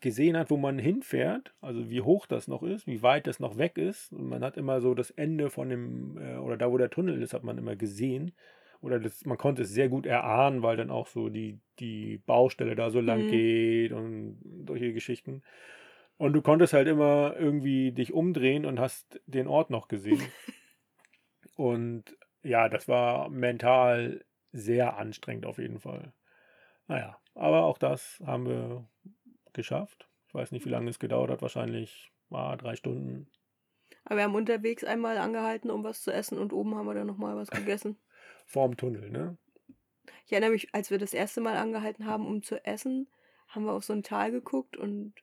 [0.00, 3.58] gesehen hat, wo man hinfährt, also wie hoch das noch ist, wie weit das noch
[3.58, 4.12] weg ist.
[4.12, 7.20] Und man hat immer so das Ende von dem, äh, oder da, wo der Tunnel
[7.20, 8.32] ist, hat man immer gesehen.
[8.80, 12.76] Oder das, man konnte es sehr gut erahnen, weil dann auch so die, die Baustelle
[12.76, 13.28] da so lang Mhm.
[13.28, 14.38] geht und
[14.68, 15.42] solche Geschichten.
[16.16, 20.22] Und du konntest halt immer irgendwie dich umdrehen und hast den Ort noch gesehen.
[21.56, 22.04] und
[22.46, 26.12] ja, das war mental sehr anstrengend auf jeden Fall.
[26.86, 28.88] Naja, aber auch das haben wir
[29.52, 30.08] geschafft.
[30.28, 31.42] Ich weiß nicht, wie lange es gedauert hat.
[31.42, 33.28] Wahrscheinlich war drei Stunden.
[34.04, 37.06] Aber wir haben unterwegs einmal angehalten, um was zu essen und oben haben wir dann
[37.06, 37.98] nochmal was gegessen.
[38.46, 39.36] Vorm Tunnel, ne?
[40.24, 43.08] Ich erinnere mich, als wir das erste Mal angehalten haben, um zu essen,
[43.48, 45.14] haben wir auf so ein Tal geguckt und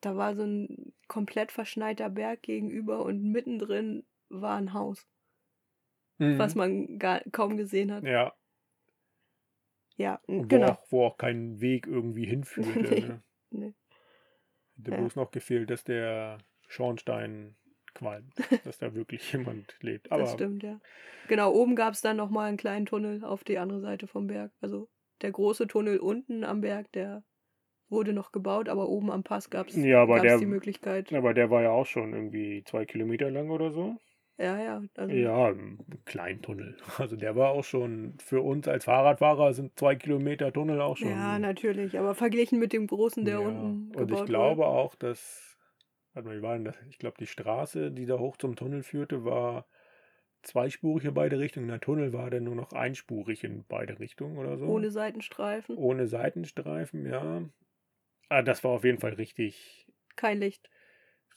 [0.00, 5.06] da war so ein komplett verschneiter Berg gegenüber und mittendrin war ein Haus,
[6.38, 8.02] was man gar, kaum gesehen hat.
[8.02, 8.08] Mhm.
[8.10, 8.32] Ja,
[9.96, 10.68] Ja, und wo, genau.
[10.70, 12.70] auch, wo auch kein Weg irgendwie hinführte.
[12.92, 13.22] Nee, ne?
[13.50, 13.74] nee.
[14.78, 14.96] Hätte Ja.
[14.98, 17.56] bloß noch gefehlt, dass der Schornstein
[17.94, 20.10] qualmt, dass da wirklich jemand lebt.
[20.10, 20.80] Aber das stimmt, ja.
[21.28, 24.50] Genau, oben gab es dann nochmal einen kleinen Tunnel auf die andere Seite vom Berg.
[24.60, 24.88] Also
[25.20, 27.22] der große Tunnel unten am Berg, der
[27.90, 31.12] wurde noch gebaut, aber oben am Pass gab es Ja, aber der- die Möglichkeit.
[31.12, 33.98] aber der war ja auch schon irgendwie zwei Kilometer lang oder so.
[34.42, 34.82] Ja, ja.
[34.96, 36.76] Also, Ja, ein Kleintunnel.
[36.98, 41.18] Also der war auch schon für uns als Fahrradfahrer sind zwei Kilometer Tunnel auch schon.
[41.18, 45.56] Ja, natürlich, aber verglichen mit dem großen, der Ja, unten Und ich glaube auch, dass,
[46.12, 46.76] warte mal, wie war denn das?
[46.88, 49.66] Ich glaube, die Straße, die da hoch zum Tunnel führte, war
[50.42, 51.68] zweispurig in beide Richtungen.
[51.68, 54.66] Der Tunnel war dann nur noch einspurig in beide Richtungen oder so.
[54.66, 57.48] wurde, ohne Seitenstreifen, Ohne Seitenstreifen, ja.
[58.30, 59.86] Ah, das war auf jeden Fall richtig,
[60.16, 60.70] kein Licht.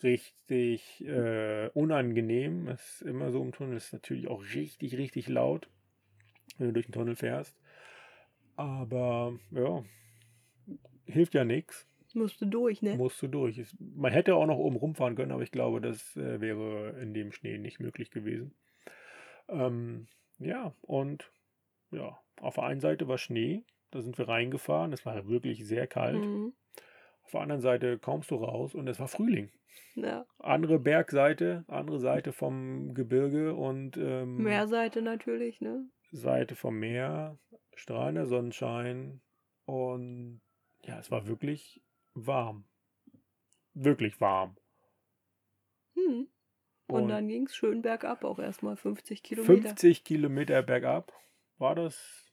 [0.03, 2.67] Richtig äh, unangenehm.
[2.67, 5.69] Es ist immer so im Tunnel, ist natürlich auch richtig, richtig laut.
[6.57, 7.57] wenn du durch den Tunnel fährst.
[8.55, 9.83] Aber ja,
[11.05, 11.87] hilft ja nichts.
[12.13, 12.95] Musste durch, ne?
[12.95, 13.57] Musst du durch.
[13.57, 17.13] Es- Man hätte auch noch oben rumfahren können, aber ich glaube, das äh, wäre in
[17.13, 18.55] dem Schnee nicht möglich gewesen.
[19.49, 20.07] Ähm,
[20.39, 21.29] ja, und
[21.91, 25.87] ja, auf der einen Seite war Schnee, da sind wir reingefahren, es war wirklich sehr
[25.87, 26.25] kalt.
[26.25, 26.53] Mhm.
[27.25, 29.51] Auf der anderen Seite kommst du raus und es war Frühling.
[29.95, 30.25] Ja.
[30.37, 35.89] Andere Bergseite, andere Seite vom Gebirge und ähm, Meerseite natürlich, ne?
[36.11, 37.39] Seite vom Meer,
[37.73, 39.21] strahlender Sonnenschein
[39.65, 40.41] und
[40.83, 41.81] ja, es war wirklich
[42.13, 42.65] warm.
[43.73, 44.55] Wirklich warm.
[45.95, 46.27] Hm.
[46.87, 49.69] Und, Und dann ging es schön bergab, auch erstmal 50 Kilometer.
[49.69, 51.11] 50 Kilometer bergab
[51.57, 52.24] war das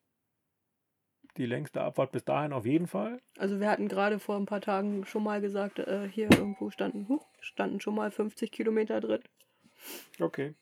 [1.37, 3.21] die längste Abfahrt bis dahin auf jeden Fall.
[3.37, 7.09] Also wir hatten gerade vor ein paar Tagen schon mal gesagt, äh, hier irgendwo standen,
[7.09, 9.21] huch, standen schon mal 50 Kilometer drin.
[10.21, 10.55] Okay.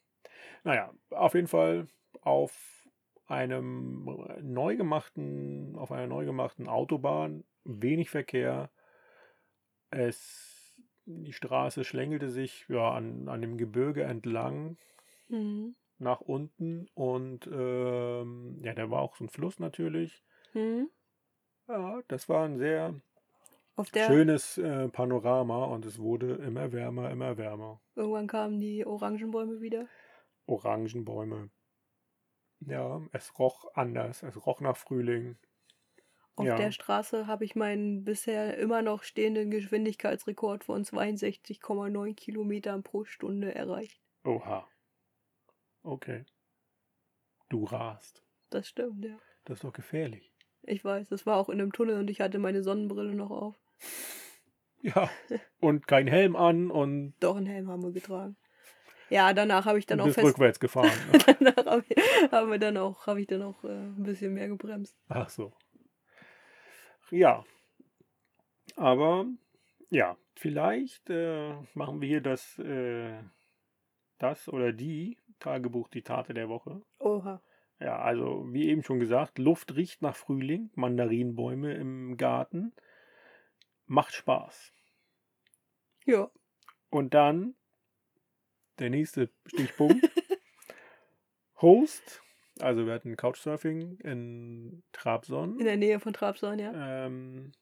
[0.65, 1.89] Naja, auf jeden Fall
[2.23, 2.89] auf
[3.27, 4.05] einem
[4.43, 8.71] neu gemachten, auf einer neu gemachten Autobahn, wenig Verkehr.
[9.91, 14.79] Es, die Straße schlängelte sich ja, an, an dem Gebirge entlang
[15.31, 15.75] Mhm.
[15.99, 20.25] nach unten und ähm, ja, da war auch so ein Fluss natürlich.
[20.55, 20.91] Mhm.
[21.69, 22.95] Ja, das war ein sehr
[24.07, 27.81] schönes äh, Panorama und es wurde immer wärmer, immer wärmer.
[27.95, 29.87] irgendwann kamen die Orangenbäume wieder.
[30.47, 31.51] Orangenbäume.
[32.61, 34.23] Ja, es roch anders.
[34.23, 35.39] Es roch nach Frühling.
[36.37, 36.57] Auf Ja.
[36.57, 43.55] der Straße habe ich meinen bisher immer noch stehenden Geschwindigkeitsrekord von 62,9 Kilometern pro Stunde
[43.55, 44.01] erreicht.
[44.25, 44.67] Oha.
[45.83, 46.25] Okay.
[47.49, 48.23] Du rast.
[48.51, 49.19] Das stimmt, ja.
[49.45, 50.30] Das ist doch gefährlich.
[50.63, 53.57] Ich weiß, das war auch in einem Tunnel und ich hatte meine Sonnenbrille noch auf.
[54.83, 55.11] Ja.
[55.61, 58.37] Und kein Helm an und Doch, einen Helm haben wir getragen.
[59.11, 60.29] Ja, danach habe ich dann auch bist fest.
[60.29, 60.93] rückwärts gefahren.
[61.41, 64.49] danach habe ich, haben wir dann auch, habe ich dann auch äh, ein bisschen mehr
[64.49, 64.97] gebremst.
[65.09, 65.53] Ach so.
[67.11, 67.45] Ja.
[68.77, 69.27] Aber
[69.91, 73.19] ja, vielleicht äh, machen wir hier das, äh,
[74.19, 76.81] das oder die Tagebuch, die Tate der Woche.
[77.01, 77.43] Oha.
[77.81, 82.73] Ja, also wie eben schon gesagt, Luft riecht nach Frühling, Mandarinbäume im Garten.
[83.87, 84.73] Macht Spaß.
[86.05, 86.31] Ja.
[86.91, 87.55] Und dann
[88.79, 90.11] der nächste Stichpunkt.
[91.61, 92.23] Host.
[92.59, 95.59] Also wir hatten Couchsurfing in Trabzon.
[95.59, 97.07] In der Nähe von Trabzon, ja.
[97.07, 97.53] ähm,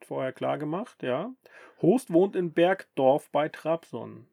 [0.00, 1.34] vorher klar gemacht, ja.
[1.82, 4.26] Host wohnt in Bergdorf bei Trabzon.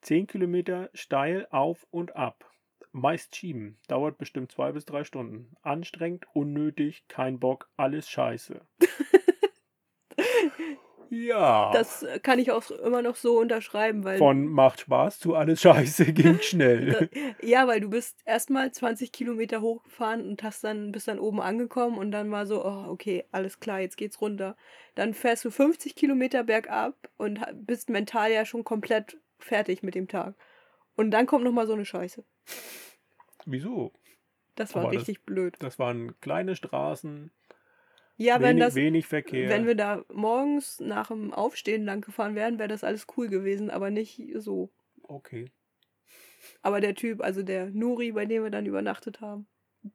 [0.00, 2.49] Zehn Kilometer steil auf und ab.
[2.92, 3.78] Meist schieben.
[3.86, 5.54] Dauert bestimmt zwei bis drei Stunden.
[5.62, 8.60] Anstrengend, unnötig, kein Bock, alles scheiße.
[11.10, 11.70] ja.
[11.72, 14.18] Das äh, kann ich auch immer noch so unterschreiben, weil.
[14.18, 17.08] Von macht Spaß zu alles scheiße ging schnell.
[17.42, 21.96] Ja, weil du bist erstmal 20 Kilometer hochgefahren und hast dann, bist dann oben angekommen
[21.96, 24.56] und dann war so, oh, okay, alles klar, jetzt geht's runter.
[24.96, 30.08] Dann fährst du 50 Kilometer bergab und bist mental ja schon komplett fertig mit dem
[30.08, 30.34] Tag.
[31.00, 32.22] Und dann kommt nochmal so eine Scheiße.
[33.46, 33.90] Wieso?
[34.54, 35.56] Das war Aber das- richtig blöd.
[35.60, 37.30] Das waren kleine Straßen,
[38.18, 39.48] Ja, wenn wenig, das, wenig Verkehr.
[39.48, 43.70] wenn wir da morgens nach dem Aufstehen lang gefahren wären, wäre das alles cool gewesen,
[43.70, 44.68] aber nicht so.
[45.04, 45.50] okay.
[46.60, 49.46] Aber der Typ, also der Nuri, bei dem wir dann übernachtet haben,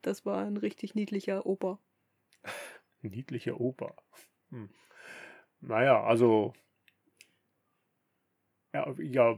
[0.02, 1.78] das war ein richtig niedlicher Opa.
[3.04, 3.96] Niedliche Oper.
[4.50, 4.70] Hm.
[5.62, 6.54] Naja, also.
[8.76, 9.38] Ja, ja,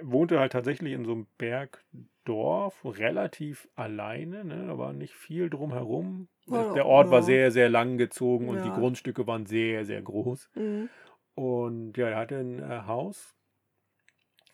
[0.00, 4.68] wohnte halt tatsächlich in so einem Bergdorf, relativ alleine, ne?
[4.68, 6.28] Da war nicht viel drumherum.
[6.46, 7.24] Ja, Der Ort war ja.
[7.24, 8.70] sehr, sehr lang gezogen und die.
[8.70, 10.50] Grundstücke waren sehr, sehr groß.
[10.54, 10.88] Mhm.
[11.34, 13.34] Und ja, er hatte ein äh, Haus,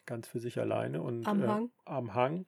[0.07, 1.71] ganz für sich alleine und Am äh, Hang.
[1.85, 2.47] am Hang.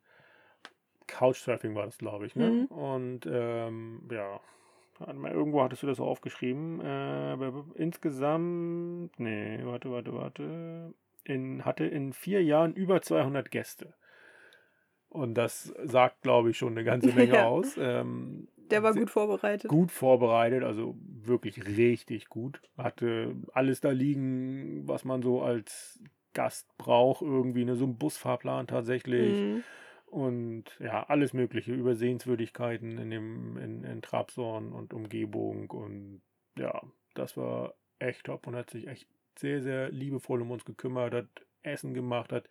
[1.06, 2.48] Couchsurfing war das, glaube ich, ne?
[2.48, 2.64] Mhm.
[2.66, 4.40] Und ähm, ja,
[5.06, 6.80] irgendwo hattest du das aufgeschrieben.
[6.80, 10.94] Äh, insgesamt, nee, warte, warte, warte.
[11.28, 13.94] In, hatte in vier Jahren über 200 Gäste.
[15.10, 17.46] Und das sagt, glaube ich, schon eine ganze Menge Ja.
[17.46, 17.76] aus.
[17.78, 19.68] Ähm, Der war gut vorbereitet.
[19.68, 22.60] gut vorbereitet, also wirklich richtig gut.
[22.76, 26.02] Hatte alles da liegen, was man so als
[26.34, 29.38] Gast braucht, irgendwie, ne, so ein Busfahrplan tatsächlich.
[29.38, 29.64] Mhm.
[30.06, 35.70] Und ja, alles mögliche, über Sehenswürdigkeiten in dem, in, in Trabzon und Umgebung.
[35.70, 36.22] Und
[36.58, 36.82] ja,
[37.14, 39.06] das war echt top und hat sich echt
[39.40, 42.48] sehr, sehr liebevoll um uns gekümmert, hat Essen gemacht, hat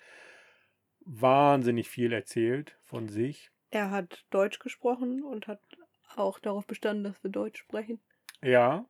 [1.07, 3.51] wahnsinnig viel erzählt von sich.
[3.69, 5.61] Er hat Deutsch gesprochen und hat
[6.17, 8.01] auch darauf bestanden, dass wir Deutsch sprechen.
[8.41, 8.88] Ja.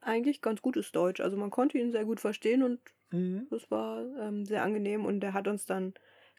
[0.00, 1.20] Eigentlich ganz gutes Deutsch.
[1.20, 2.80] Also man konnte ihn sehr gut verstehen und
[3.12, 3.48] Mhm.
[3.50, 5.04] das war ähm, sehr angenehm.
[5.06, 5.94] Und er hat uns dann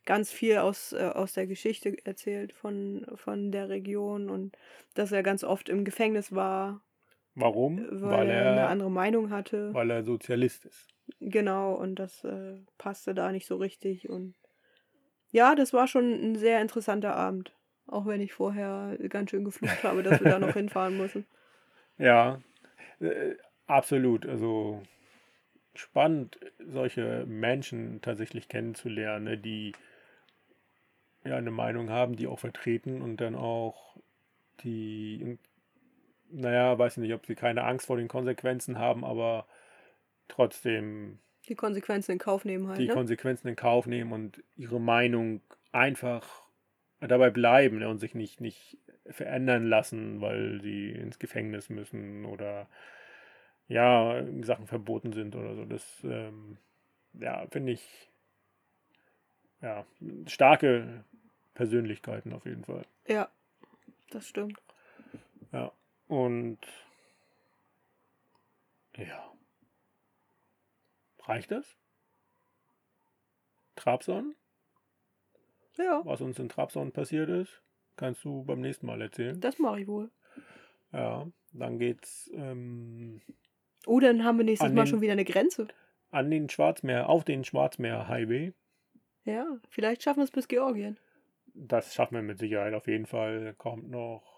[0.05, 4.57] ganz viel aus, äh, aus der Geschichte erzählt von, von der Region und
[4.95, 6.84] dass er ganz oft im Gefängnis war,
[7.40, 7.86] Warum?
[7.90, 9.74] weil, er eine andere Meinung hatte.
[9.74, 10.88] weil er Sozialist ist.
[11.20, 14.10] Genau, und das äh, passte da nicht so richtig.
[14.10, 14.36] Und
[15.32, 17.54] ja, das war schon ein sehr interessanter Abend.
[17.88, 21.26] Auch wenn ich vorher ganz schön geflucht habe, dass wir da noch hinfahren müssen.
[21.98, 22.40] Ja,
[23.00, 23.36] äh,
[23.66, 24.26] absolut.
[24.26, 24.84] Also
[25.74, 29.74] spannend, solche Menschen tatsächlich kennenzulernen, ne, die
[31.24, 33.96] ja eine Meinung haben, die auch vertreten und dann auch
[34.64, 35.38] die,
[36.32, 39.45] naja, weiß nicht, ob sie keine Angst vor den Konsequenzen haben, aber
[40.27, 42.80] trotzdem Die Konsequenzen in Kauf nehmen halt.
[42.80, 42.93] die ne?
[42.93, 46.43] Konsequenzen in Kauf nehmen und ihre Meinung einfach
[46.99, 52.67] dabei bleiben ne, und sich nicht, nicht verändern lassen, weil sie ins Gefängnis müssen oder
[53.67, 55.65] ja, Sachen verboten sind oder so.
[55.65, 56.57] Das ähm,
[57.13, 58.09] ja, finde ich
[59.61, 59.86] ja,
[60.27, 61.03] starke
[61.53, 62.84] Persönlichkeiten auf jeden Fall.
[63.07, 63.30] Ja,
[64.11, 64.59] das stimmt.
[65.51, 65.71] Ja.
[66.10, 66.57] Und
[68.97, 69.32] ja.
[71.24, 71.78] Reicht das?
[73.76, 74.36] Trabzon?
[75.78, 77.62] Ja, was uns in Trabzon passiert ist,
[77.95, 79.39] kannst du beim nächsten Mal erzählen.
[79.39, 80.10] das mache ich wohl.
[80.91, 83.22] Ja, dann geht's ähm,
[83.86, 85.68] Oh, dann haben wir nächstes Mal den- schon wieder eine Grenze.
[86.12, 88.51] an den Schwarzmeer, auf den Schwarzmeer-Highway.
[89.24, 90.97] Ja, vielleicht schaffen wir es bis Georgien.
[91.53, 93.53] Das schaffen wir mit Sicherheit auf jeden Fall.
[93.57, 94.28] Kommt noch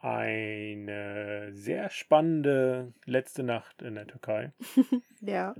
[0.00, 4.52] eine sehr spannende letzte Nacht in der Türkei.
[5.20, 5.54] Ja.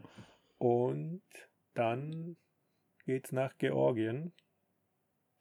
[0.57, 1.23] Und
[1.75, 2.39] dann
[3.05, 4.33] geht's nach Georgien.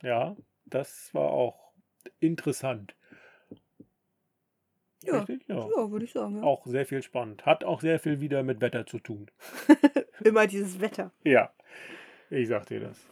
[0.01, 0.35] Ja,
[0.65, 1.73] das war auch
[2.19, 2.95] interessant.
[5.03, 5.47] Ja, Richtig?
[5.47, 5.55] Ja.
[5.55, 6.37] ja würde ich sagen.
[6.37, 6.43] Ja.
[6.43, 7.45] Auch sehr viel spannend.
[7.45, 9.31] Hat auch sehr viel wieder mit Wetter zu tun.
[10.23, 11.13] Immer dieses Wetter.
[11.23, 11.53] Ja,
[12.29, 13.07] ich sag dir das.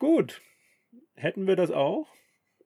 [0.00, 0.42] Gut,
[1.14, 2.08] hätten wir das auch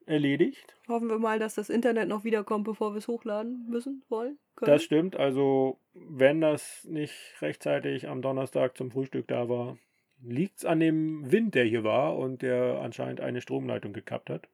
[0.06, 0.76] erledigt.
[0.88, 4.70] Hoffen wir mal, dass das Internet noch wiederkommt, bevor wir es hochladen müssen, wollen, können.
[4.70, 5.16] Das stimmt.
[5.16, 9.78] Also, wenn das nicht rechtzeitig am Donnerstag zum Frühstück da war,
[10.22, 14.48] liegt es an dem Wind, der hier war und der anscheinend eine Stromleitung gekappt hat.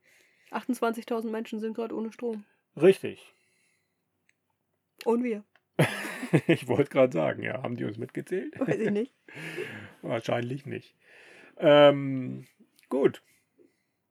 [0.50, 2.44] 28.000 Menschen sind gerade ohne Strom.
[2.80, 3.34] Richtig.
[5.04, 5.44] Und wir.
[6.46, 8.54] Ich wollte gerade sagen, ja, haben die uns mitgezählt?
[8.60, 9.12] Weiß ich nicht.
[10.02, 10.94] Wahrscheinlich nicht.
[11.58, 12.46] Ähm,
[12.88, 13.20] gut.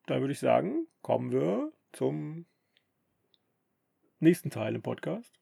[0.09, 2.47] Dann würde ich sagen, kommen wir zum
[4.19, 5.39] nächsten Teil im Podcast.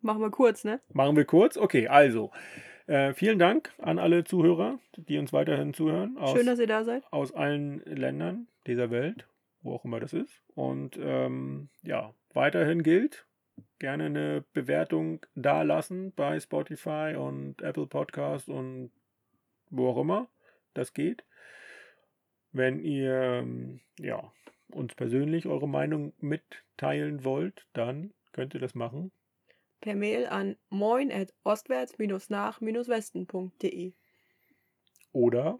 [0.00, 0.80] Machen wir kurz, ne?
[0.92, 1.56] Machen wir kurz.
[1.56, 2.30] Okay, also.
[2.86, 6.16] Äh, vielen Dank an alle Zuhörer, die uns weiterhin zuhören.
[6.16, 7.02] Aus, Schön, dass ihr da seid.
[7.10, 9.26] aus allen Ländern dieser Welt,
[9.62, 10.44] wo auch immer das ist.
[10.54, 13.26] Und ähm, ja, weiterhin gilt,
[13.80, 18.92] gerne eine Bewertung da lassen bei Spotify und Apple Podcast und
[19.70, 20.28] wo auch immer
[20.72, 21.24] das geht.
[22.52, 24.32] Wenn ihr ähm, ja,
[24.70, 29.10] uns persönlich eure Meinung mitteilen wollt, dann könnt ihr das machen.
[29.80, 33.94] Per Mail an moin at ostwärts-nach-westen.de.
[35.12, 35.58] Oder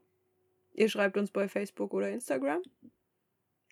[0.75, 2.63] Ihr schreibt uns bei Facebook oder Instagram.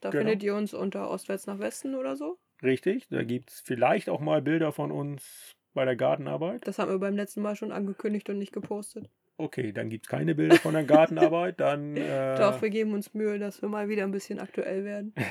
[0.00, 0.22] Da Genau.
[0.22, 2.38] findet ihr uns unter Ostwärts nach Westen oder so.
[2.62, 6.66] Richtig, da gibt es vielleicht auch mal Bilder von uns bei der Gartenarbeit.
[6.66, 9.08] Das haben wir beim letzten Mal schon angekündigt und nicht gepostet.
[9.40, 11.60] Okay, dann gibt es keine Bilder von der Gartenarbeit.
[11.60, 11.96] Dann.
[11.96, 15.14] Äh, Doch, wir geben uns Mühe, dass wir mal wieder ein bisschen aktuell werden.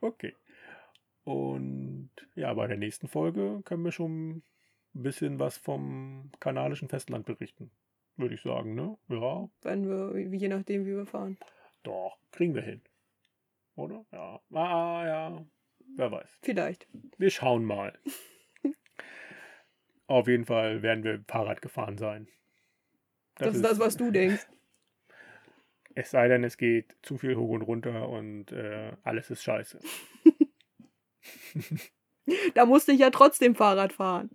[0.00, 0.34] Okay.
[1.22, 4.42] Und ja, bei der nächsten Folge können wir schon ein
[4.94, 7.70] bisschen was vom kanadischen Festland berichten.
[8.16, 8.98] Würde ich sagen, ne?
[9.08, 11.38] Ja, Wenn wir, je nachdem, wie wir fahren.
[11.84, 12.80] doch, kriegen wir hin.
[13.76, 14.04] Oder?
[14.10, 14.40] Ja.
[14.52, 15.46] Ah, ja.
[15.96, 16.38] Wer weiß.
[16.42, 16.88] Vielleicht.
[17.18, 17.96] Wir schauen mal.
[20.08, 22.26] Auf jeden Fall werden wir Fahrrad gefahren sein.
[23.36, 24.46] Das, ist das, was du denkst.
[25.94, 29.78] Es sei denn, es geht zu viel hoch und runter und äh, alles ist scheiße.
[32.54, 34.30] Da musste ich ja trotzdem Fahrrad fahren.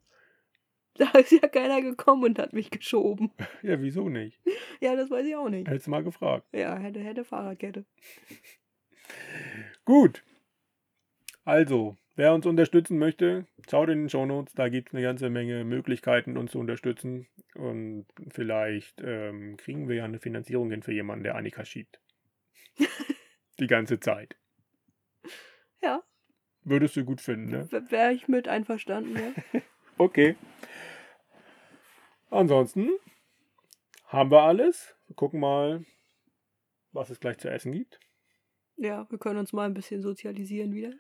[0.96, 3.32] Da ist ja keiner gekommen und hat mich geschoben.
[3.62, 4.42] Ja, wieso nicht?
[4.82, 5.68] Ja, das weiß ich auch nicht.
[5.68, 6.48] Hättest du mal gefragt.
[6.52, 7.86] Ja, hätte, hätte Fahrradkette.
[9.86, 10.24] Gut.
[11.46, 14.54] Also, wer uns unterstützen möchte, schaut in den Shownotes.
[14.54, 17.28] Da gibt es eine ganze Menge Möglichkeiten, uns zu unterstützen.
[17.56, 22.02] Und vielleicht ähm, kriegen wir ja eine Finanzierung hin für jemanden, der Annika schiebt.
[23.60, 24.36] Die ganze Zeit.
[25.82, 26.04] Ja,
[26.70, 27.70] Würdest du gut finden, ne?
[27.90, 29.62] wäre ich mit einverstanden, ja.
[29.98, 30.36] Okay.
[32.30, 32.90] Ansonsten
[34.08, 34.94] haben wir alles.
[35.08, 35.86] Wir gucken mal,
[36.92, 38.02] was es gleich zu essen gibt.
[38.76, 40.92] Ja, wir können uns mal ein bisschen sozialisieren wieder.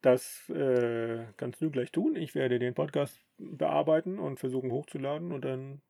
[0.00, 2.16] Das äh, kannst du gleich tun.
[2.16, 5.82] Ich werde den Podcast bearbeiten und versuchen hochzuladen und dann.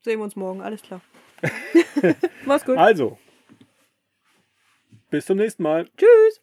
[0.00, 1.00] Sehen wir uns morgen, alles klar.
[2.44, 2.76] Mach's gut.
[2.76, 3.18] Also,
[5.10, 5.88] Bis zum nächsten Mal.
[5.96, 6.42] Tschüss!